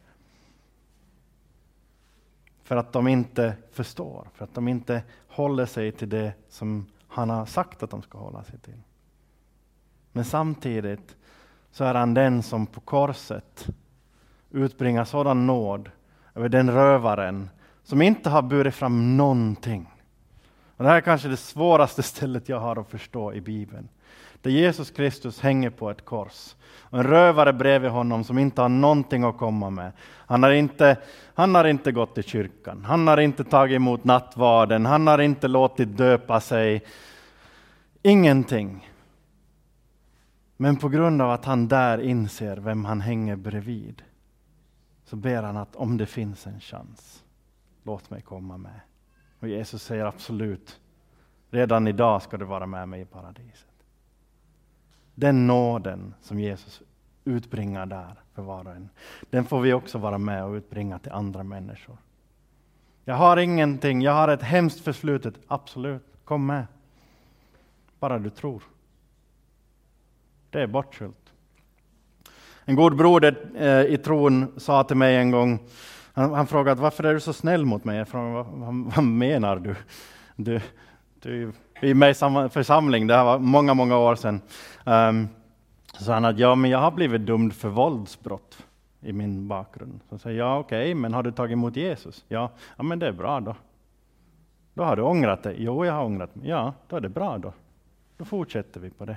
För 2.64 2.76
att 2.76 2.92
de 2.92 3.08
inte 3.08 3.54
förstår, 3.72 4.28
för 4.34 4.44
att 4.44 4.54
de 4.54 4.68
inte 4.68 5.02
håller 5.28 5.66
sig 5.66 5.92
till 5.92 6.08
det 6.08 6.32
som 6.48 6.86
han 7.08 7.30
har 7.30 7.46
sagt 7.46 7.82
att 7.82 7.90
de 7.90 8.02
ska 8.02 8.18
hålla 8.18 8.42
sig 8.42 8.58
till. 8.58 8.82
Men 10.12 10.24
samtidigt 10.24 11.16
så 11.70 11.84
är 11.84 11.94
han 11.94 12.14
den 12.14 12.42
som 12.42 12.66
på 12.66 12.80
korset 12.80 13.66
utbringar 14.50 15.04
sådan 15.04 15.46
nåd 15.46 15.90
över 16.34 16.48
den 16.48 16.70
rövaren 16.70 17.50
som 17.82 18.02
inte 18.02 18.30
har 18.30 18.42
burit 18.42 18.74
fram 18.74 19.16
någonting. 19.16 19.91
Och 20.82 20.86
det 20.86 20.90
här 20.90 20.96
är 20.96 21.00
kanske 21.00 21.28
det 21.28 21.36
svåraste 21.36 22.02
stället 22.02 22.48
jag 22.48 22.60
har 22.60 22.76
att 22.76 22.90
förstå 22.90 23.32
i 23.32 23.40
Bibeln. 23.40 23.88
Där 24.40 24.50
Jesus 24.50 24.90
Kristus 24.90 25.40
hänger 25.40 25.70
på 25.70 25.90
ett 25.90 26.04
kors. 26.04 26.56
Och 26.80 26.98
en 26.98 27.06
rövare 27.06 27.52
bredvid 27.52 27.90
honom 27.90 28.24
som 28.24 28.38
inte 28.38 28.62
har 28.62 28.68
någonting 28.68 29.24
att 29.24 29.38
komma 29.38 29.70
med. 29.70 29.92
Han 30.02 30.42
har, 30.42 30.50
inte, 30.50 30.96
han 31.34 31.54
har 31.54 31.64
inte 31.64 31.92
gått 31.92 32.14
till 32.14 32.24
kyrkan, 32.24 32.84
han 32.84 33.06
har 33.06 33.20
inte 33.20 33.44
tagit 33.44 33.76
emot 33.76 34.04
nattvarden, 34.04 34.86
han 34.86 35.06
har 35.06 35.18
inte 35.18 35.48
låtit 35.48 35.96
döpa 35.96 36.40
sig. 36.40 36.84
Ingenting. 38.02 38.90
Men 40.56 40.76
på 40.76 40.88
grund 40.88 41.22
av 41.22 41.30
att 41.30 41.44
han 41.44 41.68
där 41.68 41.98
inser 42.00 42.56
vem 42.56 42.84
han 42.84 43.00
hänger 43.00 43.36
bredvid, 43.36 44.02
så 45.04 45.16
ber 45.16 45.42
han 45.42 45.56
att 45.56 45.76
om 45.76 45.96
det 45.96 46.06
finns 46.06 46.46
en 46.46 46.60
chans, 46.60 47.22
låt 47.82 48.10
mig 48.10 48.22
komma 48.22 48.56
med. 48.56 48.80
Och 49.42 49.48
Jesus 49.48 49.82
säger 49.82 50.04
absolut, 50.04 50.80
redan 51.50 51.88
idag 51.88 52.22
ska 52.22 52.36
du 52.36 52.44
vara 52.44 52.66
med 52.66 52.88
mig 52.88 53.00
i 53.00 53.04
paradiset. 53.04 53.68
Den 55.14 55.46
nåden 55.46 56.14
som 56.20 56.40
Jesus 56.40 56.82
utbringar 57.24 57.86
där 57.86 58.14
för 58.34 58.42
var 58.42 58.66
och 58.66 58.74
en, 58.74 58.88
den 59.30 59.44
får 59.44 59.60
vi 59.60 59.72
också 59.72 59.98
vara 59.98 60.18
med 60.18 60.44
och 60.44 60.52
utbringa 60.52 60.98
till 60.98 61.12
andra 61.12 61.42
människor. 61.42 61.96
Jag 63.04 63.14
har 63.14 63.36
ingenting, 63.36 64.02
jag 64.02 64.12
har 64.12 64.28
ett 64.28 64.42
hemskt 64.42 64.80
förflutet, 64.80 65.34
absolut, 65.46 66.02
kom 66.24 66.46
med. 66.46 66.66
Bara 67.98 68.18
du 68.18 68.30
tror. 68.30 68.62
Det 70.50 70.62
är 70.62 70.66
bortskylt. 70.66 71.32
En 72.64 72.76
god 72.76 72.96
broder 72.96 73.50
eh, 73.56 73.94
i 73.94 73.98
tron 73.98 74.60
sa 74.60 74.84
till 74.84 74.96
mig 74.96 75.16
en 75.16 75.30
gång, 75.30 75.58
han, 76.12 76.32
han 76.32 76.46
frågade 76.46 76.82
varför 76.82 77.04
är 77.04 77.14
du 77.14 77.20
så 77.20 77.32
snäll 77.32 77.64
mot 77.64 77.84
mig? 77.84 77.98
Jag 77.98 78.08
frågade, 78.08 78.32
vad, 78.32 78.46
vad, 78.46 78.74
vad 78.96 79.04
menar 79.04 79.56
du? 79.56 79.74
Du, 80.36 80.60
du 81.20 81.52
är 81.80 82.08
i 82.08 82.14
samma 82.14 82.48
församling, 82.48 83.06
det 83.06 83.14
här 83.14 83.24
var 83.24 83.38
många, 83.38 83.74
många 83.74 83.98
år 83.98 84.14
sedan. 84.14 84.40
Um, 84.84 85.28
så 85.92 86.04
sa 86.04 86.14
han 86.14 86.24
att 86.24 86.38
ja, 86.38 86.54
men 86.54 86.70
jag 86.70 86.78
har 86.78 86.90
blivit 86.90 87.26
dömd 87.26 87.52
för 87.52 87.68
våldsbrott 87.68 88.66
i 89.00 89.12
min 89.12 89.48
bakgrund. 89.48 90.00
Så 90.08 90.18
säger 90.18 90.38
jag, 90.38 90.48
ja 90.48 90.58
okej, 90.58 90.82
okay, 90.82 90.94
men 90.94 91.14
har 91.14 91.22
du 91.22 91.32
tagit 91.32 91.52
emot 91.52 91.76
Jesus? 91.76 92.24
Ja, 92.28 92.50
ja 92.76 92.82
men 92.82 92.98
det 92.98 93.06
är 93.06 93.12
bra 93.12 93.40
då. 93.40 93.56
Då 94.74 94.82
har 94.82 94.96
du 94.96 95.02
ångrat 95.02 95.42
dig? 95.42 95.56
Jo, 95.58 95.84
jag 95.84 95.92
har 95.92 96.04
ångrat 96.04 96.34
mig. 96.34 96.48
Ja, 96.48 96.74
då 96.88 96.96
är 96.96 97.00
det 97.00 97.08
bra 97.08 97.38
då. 97.38 97.52
Då 98.16 98.24
fortsätter 98.24 98.80
vi 98.80 98.90
på 98.90 99.04
det. 99.04 99.16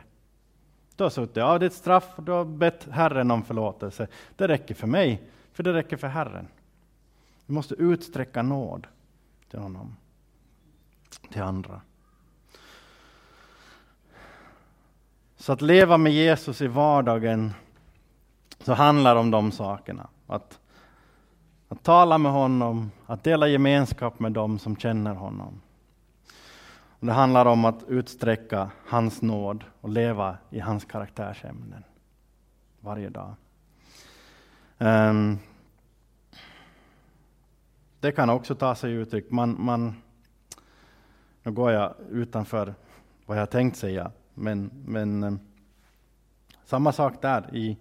Du 0.95 1.03
har 1.03 1.09
suttit 1.09 1.37
av 1.37 1.59
ditt 1.59 1.73
straff, 1.73 2.13
du 2.17 2.31
har 2.31 2.45
bett 2.45 2.87
Herren 2.91 3.31
om 3.31 3.43
förlåtelse. 3.43 4.07
Det 4.35 4.47
räcker 4.47 4.75
för 4.75 4.87
mig, 4.87 5.21
för 5.53 5.63
det 5.63 5.73
räcker 5.73 5.97
för 5.97 6.07
Herren. 6.07 6.47
Vi 7.45 7.53
måste 7.53 7.75
utsträcka 7.75 8.41
nåd 8.41 8.87
till 9.49 9.59
honom. 9.59 9.95
till 11.31 11.41
andra. 11.41 11.81
Så 15.37 15.53
att 15.53 15.61
leva 15.61 15.97
med 15.97 16.13
Jesus 16.13 16.61
i 16.61 16.67
vardagen 16.67 17.53
så 18.59 18.73
handlar 18.73 19.15
om 19.15 19.31
de 19.31 19.51
sakerna. 19.51 20.09
Att, 20.27 20.59
att 21.67 21.83
tala 21.83 22.17
med 22.17 22.31
honom, 22.31 22.91
att 23.05 23.23
dela 23.23 23.47
gemenskap 23.47 24.19
med 24.19 24.31
dem 24.31 24.59
som 24.59 24.75
känner 24.75 25.13
honom. 25.13 25.61
Och 26.99 27.05
det 27.05 27.13
handlar 27.13 27.45
om 27.45 27.65
att 27.65 27.83
utsträcka 27.87 28.71
hans 28.87 29.21
nåd 29.21 29.63
och 29.81 29.89
leva 29.89 30.37
i 30.49 30.59
hans 30.59 30.85
karaktärsämnen 30.85 31.83
varje 32.79 33.09
dag. 33.09 33.35
Um, 34.77 35.39
det 38.05 38.11
kan 38.11 38.29
också 38.29 38.55
ta 38.55 38.75
sig 38.75 38.91
uttryck. 38.91 39.31
Man, 39.31 39.55
man, 39.59 39.95
nu 41.43 41.51
går 41.51 41.71
jag 41.71 41.93
utanför 42.11 42.73
vad 43.25 43.37
jag 43.37 43.49
tänkt 43.49 43.77
säga, 43.77 44.11
men, 44.33 44.71
men 44.85 45.23
eh, 45.23 45.33
samma 46.65 46.91
sak 46.91 47.21
där. 47.21 47.55
I, 47.55 47.77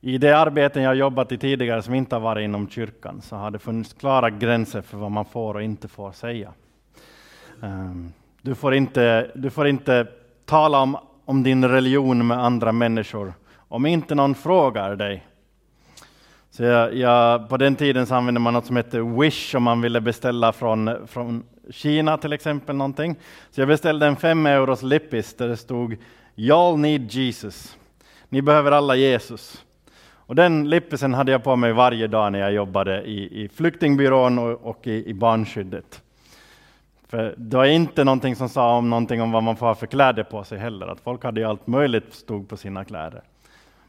I 0.00 0.18
det 0.18 0.38
arbeten 0.38 0.82
jag 0.82 0.94
jobbat 0.94 1.32
i 1.32 1.38
tidigare 1.38 1.82
som 1.82 1.94
inte 1.94 2.14
har 2.14 2.20
varit 2.20 2.44
inom 2.44 2.68
kyrkan 2.68 3.22
så 3.22 3.36
har 3.36 3.50
det 3.50 3.58
funnits 3.58 3.92
klara 3.92 4.30
gränser 4.30 4.82
för 4.82 4.98
vad 4.98 5.10
man 5.10 5.24
får 5.24 5.54
och 5.54 5.62
inte 5.62 5.88
får 5.88 6.12
säga. 6.12 6.52
Eh, 7.62 7.94
du, 8.42 8.54
får 8.54 8.74
inte, 8.74 9.30
du 9.34 9.50
får 9.50 9.66
inte 9.66 10.06
tala 10.44 10.80
om, 10.80 10.96
om 11.24 11.42
din 11.42 11.68
religion 11.68 12.26
med 12.26 12.44
andra 12.44 12.72
människor 12.72 13.32
om 13.56 13.86
inte 13.86 14.14
någon 14.14 14.34
frågar 14.34 14.96
dig. 14.96 15.26
Så 16.50 16.62
jag, 16.62 16.94
jag, 16.94 17.48
på 17.48 17.56
den 17.56 17.76
tiden 17.76 18.06
så 18.06 18.14
använde 18.14 18.40
man 18.40 18.54
något 18.54 18.66
som 18.66 18.76
hette 18.76 19.00
Wish 19.00 19.54
om 19.54 19.62
man 19.62 19.80
ville 19.80 20.00
beställa 20.00 20.52
från, 20.52 21.06
från 21.06 21.44
Kina 21.70 22.18
till 22.18 22.32
exempel. 22.32 22.76
någonting. 22.76 23.16
Så 23.50 23.60
jag 23.60 23.68
beställde 23.68 24.06
en 24.06 24.16
5-euros 24.16 24.84
lippis 24.84 25.34
där 25.34 25.48
det 25.48 25.56
stod 25.56 25.96
Y'all 26.36 26.76
need 26.76 27.10
Jesus. 27.10 27.76
Ni 28.28 28.42
behöver 28.42 28.72
alla 28.72 28.96
Jesus. 28.96 29.64
Och 30.12 30.34
den 30.34 30.70
lippisen 30.70 31.14
hade 31.14 31.32
jag 31.32 31.44
på 31.44 31.56
mig 31.56 31.72
varje 31.72 32.06
dag 32.06 32.32
när 32.32 32.38
jag 32.38 32.52
jobbade 32.52 33.02
i, 33.02 33.44
i 33.44 33.48
flyktingbyrån 33.48 34.38
och, 34.38 34.62
och 34.62 34.86
i, 34.86 35.08
i 35.08 35.14
barnskyddet. 35.14 36.02
För 37.08 37.34
det 37.36 37.56
var 37.56 37.64
inte 37.64 38.04
någonting 38.04 38.36
som 38.36 38.48
sa 38.48 38.76
om 38.76 38.90
någonting 38.90 39.22
om 39.22 39.32
vad 39.32 39.42
man 39.42 39.56
får 39.56 39.66
ha 39.66 39.74
för 39.74 39.86
kläder 39.86 40.22
på 40.22 40.44
sig 40.44 40.58
heller, 40.58 40.86
att 40.86 41.00
folk 41.00 41.24
hade 41.24 41.40
ju 41.40 41.46
allt 41.46 41.66
möjligt 41.66 42.14
stod 42.14 42.48
på 42.48 42.56
sina 42.56 42.84
kläder. 42.84 43.22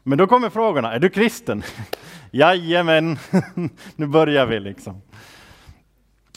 Men 0.02 0.18
då 0.18 0.26
kommer 0.26 0.50
frågorna, 0.50 0.92
är 0.92 0.98
du 0.98 1.08
kristen? 1.08 1.62
Jajamän, 2.30 3.18
nu 3.96 4.06
börjar 4.06 4.46
vi 4.46 4.60
liksom. 4.60 5.02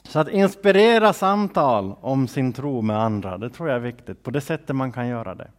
Så 0.03 0.19
att 0.19 0.29
inspirera 0.29 1.13
samtal 1.13 1.95
om 2.01 2.27
sin 2.27 2.53
tro 2.53 2.81
med 2.81 2.99
andra, 2.99 3.37
det 3.37 3.49
tror 3.49 3.69
jag 3.69 3.75
är 3.75 3.79
viktigt, 3.79 4.23
på 4.23 4.31
det 4.31 4.41
sättet 4.41 4.75
man 4.75 4.91
kan 4.91 5.07
göra 5.07 5.35
det. 5.35 5.49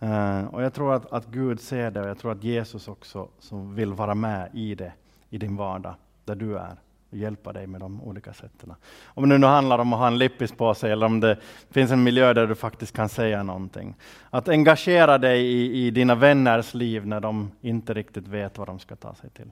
Eh, 0.00 0.44
och 0.44 0.62
jag 0.62 0.74
tror 0.74 0.94
att, 0.94 1.12
att 1.12 1.26
Gud 1.26 1.60
ser 1.60 1.90
det 1.90 2.00
och 2.00 2.08
jag 2.08 2.18
tror 2.18 2.32
att 2.32 2.44
Jesus 2.44 2.88
också 2.88 3.28
som 3.38 3.74
vill 3.74 3.92
vara 3.92 4.14
med 4.14 4.50
i 4.54 4.74
det, 4.74 4.92
i 5.30 5.38
din 5.38 5.56
vardag, 5.56 5.94
där 6.24 6.34
du 6.34 6.58
är 6.58 6.76
och 7.10 7.16
hjälpa 7.16 7.52
dig 7.52 7.66
med 7.66 7.80
de 7.80 8.02
olika 8.02 8.32
sätten. 8.32 8.74
Om 9.04 9.28
det 9.28 9.38
nu 9.38 9.46
handlar 9.46 9.78
om 9.78 9.92
att 9.92 9.98
ha 9.98 10.06
en 10.06 10.18
lippis 10.18 10.52
på 10.52 10.74
sig 10.74 10.92
eller 10.92 11.06
om 11.06 11.20
det 11.20 11.38
finns 11.70 11.90
en 11.90 12.02
miljö 12.02 12.32
där 12.32 12.46
du 12.46 12.54
faktiskt 12.54 12.96
kan 12.96 13.08
säga 13.08 13.42
någonting. 13.42 13.94
Att 14.30 14.48
engagera 14.48 15.18
dig 15.18 15.46
i, 15.46 15.86
i 15.86 15.90
dina 15.90 16.14
vänners 16.14 16.74
liv 16.74 17.06
när 17.06 17.20
de 17.20 17.50
inte 17.60 17.94
riktigt 17.94 18.28
vet 18.28 18.58
vad 18.58 18.68
de 18.68 18.78
ska 18.78 18.96
ta 18.96 19.14
sig 19.14 19.30
till. 19.30 19.50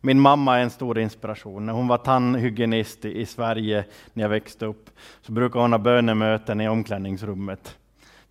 Min 0.00 0.20
mamma 0.20 0.58
är 0.58 0.62
en 0.62 0.70
stor 0.70 0.98
inspiration. 0.98 1.66
När 1.66 1.72
hon 1.72 1.88
var 1.88 1.98
tandhygienist 1.98 3.04
i 3.04 3.26
Sverige 3.26 3.84
när 4.12 4.24
jag 4.24 4.28
växte 4.28 4.66
upp 4.66 4.90
så 5.20 5.32
brukade 5.32 5.62
hon 5.62 5.72
ha 5.72 5.78
bönemöten 5.78 6.60
i 6.60 6.68
omklädningsrummet. 6.68 7.76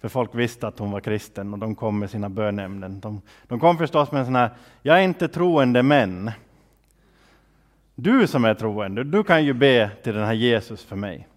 För 0.02 0.10
folk 0.10 0.36
visste 0.36 0.68
att 0.68 0.80
hon 0.80 0.92
var 0.92 1.00
kristen 1.00 1.54
och 1.54 1.60
de 1.60 1.76
kom 1.76 2.00
med 2.00 2.10
sina 2.10 2.30
bönämnen. 2.30 3.00
De, 3.00 3.22
de 3.48 3.60
kom 3.60 3.78
förstås 3.78 4.12
med 4.12 4.20
en 4.20 4.26
sån 4.26 4.36
här, 4.36 4.50
jag 4.82 5.00
är 5.00 5.02
inte 5.02 5.28
troende 5.28 5.84
men, 5.84 6.32
du 7.96 8.28
som 8.28 8.46
är 8.46 8.54
troende, 8.54 9.04
du 9.04 9.24
kan 9.24 9.46
ju 9.46 9.54
be 9.54 9.92
till 10.04 10.14
den 10.14 10.26
här 10.26 10.34
Jesus 10.34 10.84
för 10.84 10.96
mig. 10.96 11.28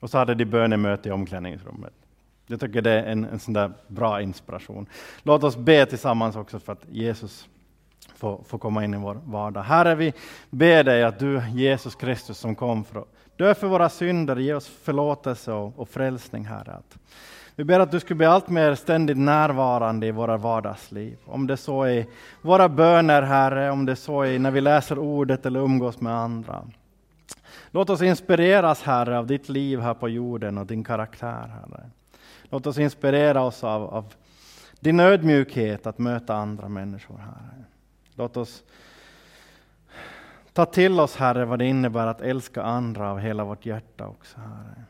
Och 0.00 0.10
så 0.10 0.18
hade 0.18 0.34
de 0.34 0.44
bönemöte 0.44 1.08
i 1.08 1.12
omklädningsrummet. 1.12 1.92
Jag 2.46 2.60
tycker 2.60 2.82
det 2.82 2.90
är 2.90 3.04
en, 3.04 3.24
en 3.24 3.38
sån 3.38 3.54
där 3.54 3.72
bra 3.88 4.22
inspiration. 4.22 4.86
Låt 5.22 5.44
oss 5.44 5.56
be 5.56 5.86
tillsammans 5.86 6.36
också 6.36 6.58
för 6.58 6.72
att 6.72 6.84
Jesus 6.90 7.48
får, 8.14 8.44
får 8.46 8.58
komma 8.58 8.84
in 8.84 8.94
i 8.94 8.96
vår 8.96 9.20
vardag. 9.24 9.62
Herre, 9.62 9.94
vi 9.94 10.12
ber 10.50 10.84
dig 10.84 11.04
att 11.04 11.18
du, 11.18 11.42
Jesus 11.54 11.94
Kristus, 11.94 12.38
som 12.38 12.54
kom 12.54 12.84
för 12.84 13.00
att 13.00 13.08
dö 13.36 13.54
för 13.54 13.66
våra 13.66 13.88
synder, 13.88 14.36
ge 14.36 14.54
oss 14.54 14.68
förlåtelse 14.68 15.52
och, 15.52 15.78
och 15.78 15.88
frälsning, 15.88 16.44
Herre. 16.44 16.72
Att 16.72 16.98
vi 17.56 17.64
ber 17.64 17.80
att 17.80 17.90
du 17.90 18.00
skulle 18.00 18.18
bli 18.18 18.26
allt 18.26 18.48
mer 18.48 18.74
ständigt 18.74 19.16
närvarande 19.16 20.06
i 20.06 20.10
våra 20.10 20.36
vardagsliv. 20.36 21.18
Om 21.24 21.46
det 21.46 21.56
så 21.56 21.82
är 21.82 22.06
våra 22.42 22.68
böner, 22.68 23.22
Herre, 23.22 23.70
om 23.70 23.86
det 23.86 23.96
så 23.96 24.22
är 24.22 24.38
när 24.38 24.50
vi 24.50 24.60
läser 24.60 24.98
ordet 24.98 25.46
eller 25.46 25.60
umgås 25.60 26.00
med 26.00 26.14
andra. 26.14 26.66
Låt 27.70 27.90
oss 27.90 28.02
inspireras, 28.02 28.82
Herre, 28.82 29.18
av 29.18 29.26
ditt 29.26 29.48
liv 29.48 29.80
här 29.80 29.94
på 29.94 30.08
jorden 30.08 30.58
och 30.58 30.66
din 30.66 30.84
karaktär, 30.84 31.48
Herre. 31.48 31.90
Låt 32.50 32.66
oss 32.66 32.78
inspirera 32.78 33.42
oss 33.42 33.64
av, 33.64 33.82
av 33.82 34.14
din 34.80 35.00
ödmjukhet 35.00 35.86
att 35.86 35.98
möta 35.98 36.34
andra 36.34 36.68
människor, 36.68 37.18
Herre. 37.18 37.64
Låt 38.14 38.36
oss 38.36 38.64
ta 40.52 40.64
till 40.64 41.00
oss, 41.00 41.16
Herre, 41.16 41.44
vad 41.44 41.58
det 41.58 41.66
innebär 41.66 42.06
att 42.06 42.20
älska 42.20 42.62
andra 42.62 43.10
av 43.10 43.18
hela 43.18 43.44
vårt 43.44 43.66
hjärta 43.66 44.06
också, 44.06 44.40
Herre. 44.40 44.84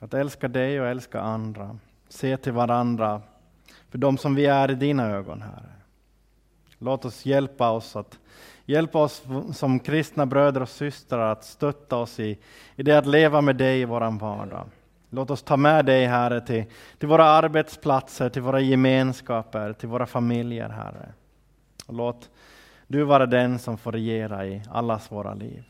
Att 0.00 0.14
älska 0.14 0.48
dig 0.48 0.80
och 0.80 0.86
älska 0.86 1.20
andra 1.20 1.78
se 2.12 2.36
till 2.36 2.52
varandra 2.52 3.22
för 3.90 3.98
de 3.98 4.18
som 4.18 4.34
vi 4.34 4.46
är 4.46 4.70
i 4.70 4.74
dina 4.74 5.06
ögon, 5.06 5.42
Herre. 5.42 5.72
Låt 6.78 7.04
oss 7.04 7.26
hjälpa 7.26 7.70
oss 7.70 7.96
att 7.96 8.18
hjälpa 8.64 8.98
oss 8.98 9.22
som 9.52 9.80
kristna 9.80 10.26
bröder 10.26 10.62
och 10.62 10.68
systrar 10.68 11.32
att 11.32 11.44
stötta 11.44 11.96
oss 11.96 12.20
i, 12.20 12.38
i 12.76 12.82
det 12.82 12.98
att 12.98 13.06
leva 13.06 13.40
med 13.40 13.56
dig 13.56 13.80
i 13.80 13.84
vår 13.84 14.18
vardag. 14.18 14.66
Låt 15.10 15.30
oss 15.30 15.42
ta 15.42 15.56
med 15.56 15.86
dig, 15.86 16.06
Herre, 16.06 16.40
till, 16.40 16.64
till 16.98 17.08
våra 17.08 17.24
arbetsplatser, 17.24 18.28
till 18.28 18.42
våra 18.42 18.60
gemenskaper, 18.60 19.72
till 19.72 19.88
våra 19.88 20.06
familjer, 20.06 20.68
Herre. 20.68 21.12
Och 21.86 21.94
låt 21.94 22.30
du 22.86 23.02
vara 23.02 23.26
den 23.26 23.58
som 23.58 23.78
får 23.78 23.92
regera 23.92 24.46
i 24.46 24.62
allas 24.70 25.12
våra 25.12 25.34
liv. 25.34 25.64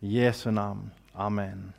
I 0.00 0.20
Jesu 0.20 0.50
namn. 0.50 0.90
Amen. 1.12 1.72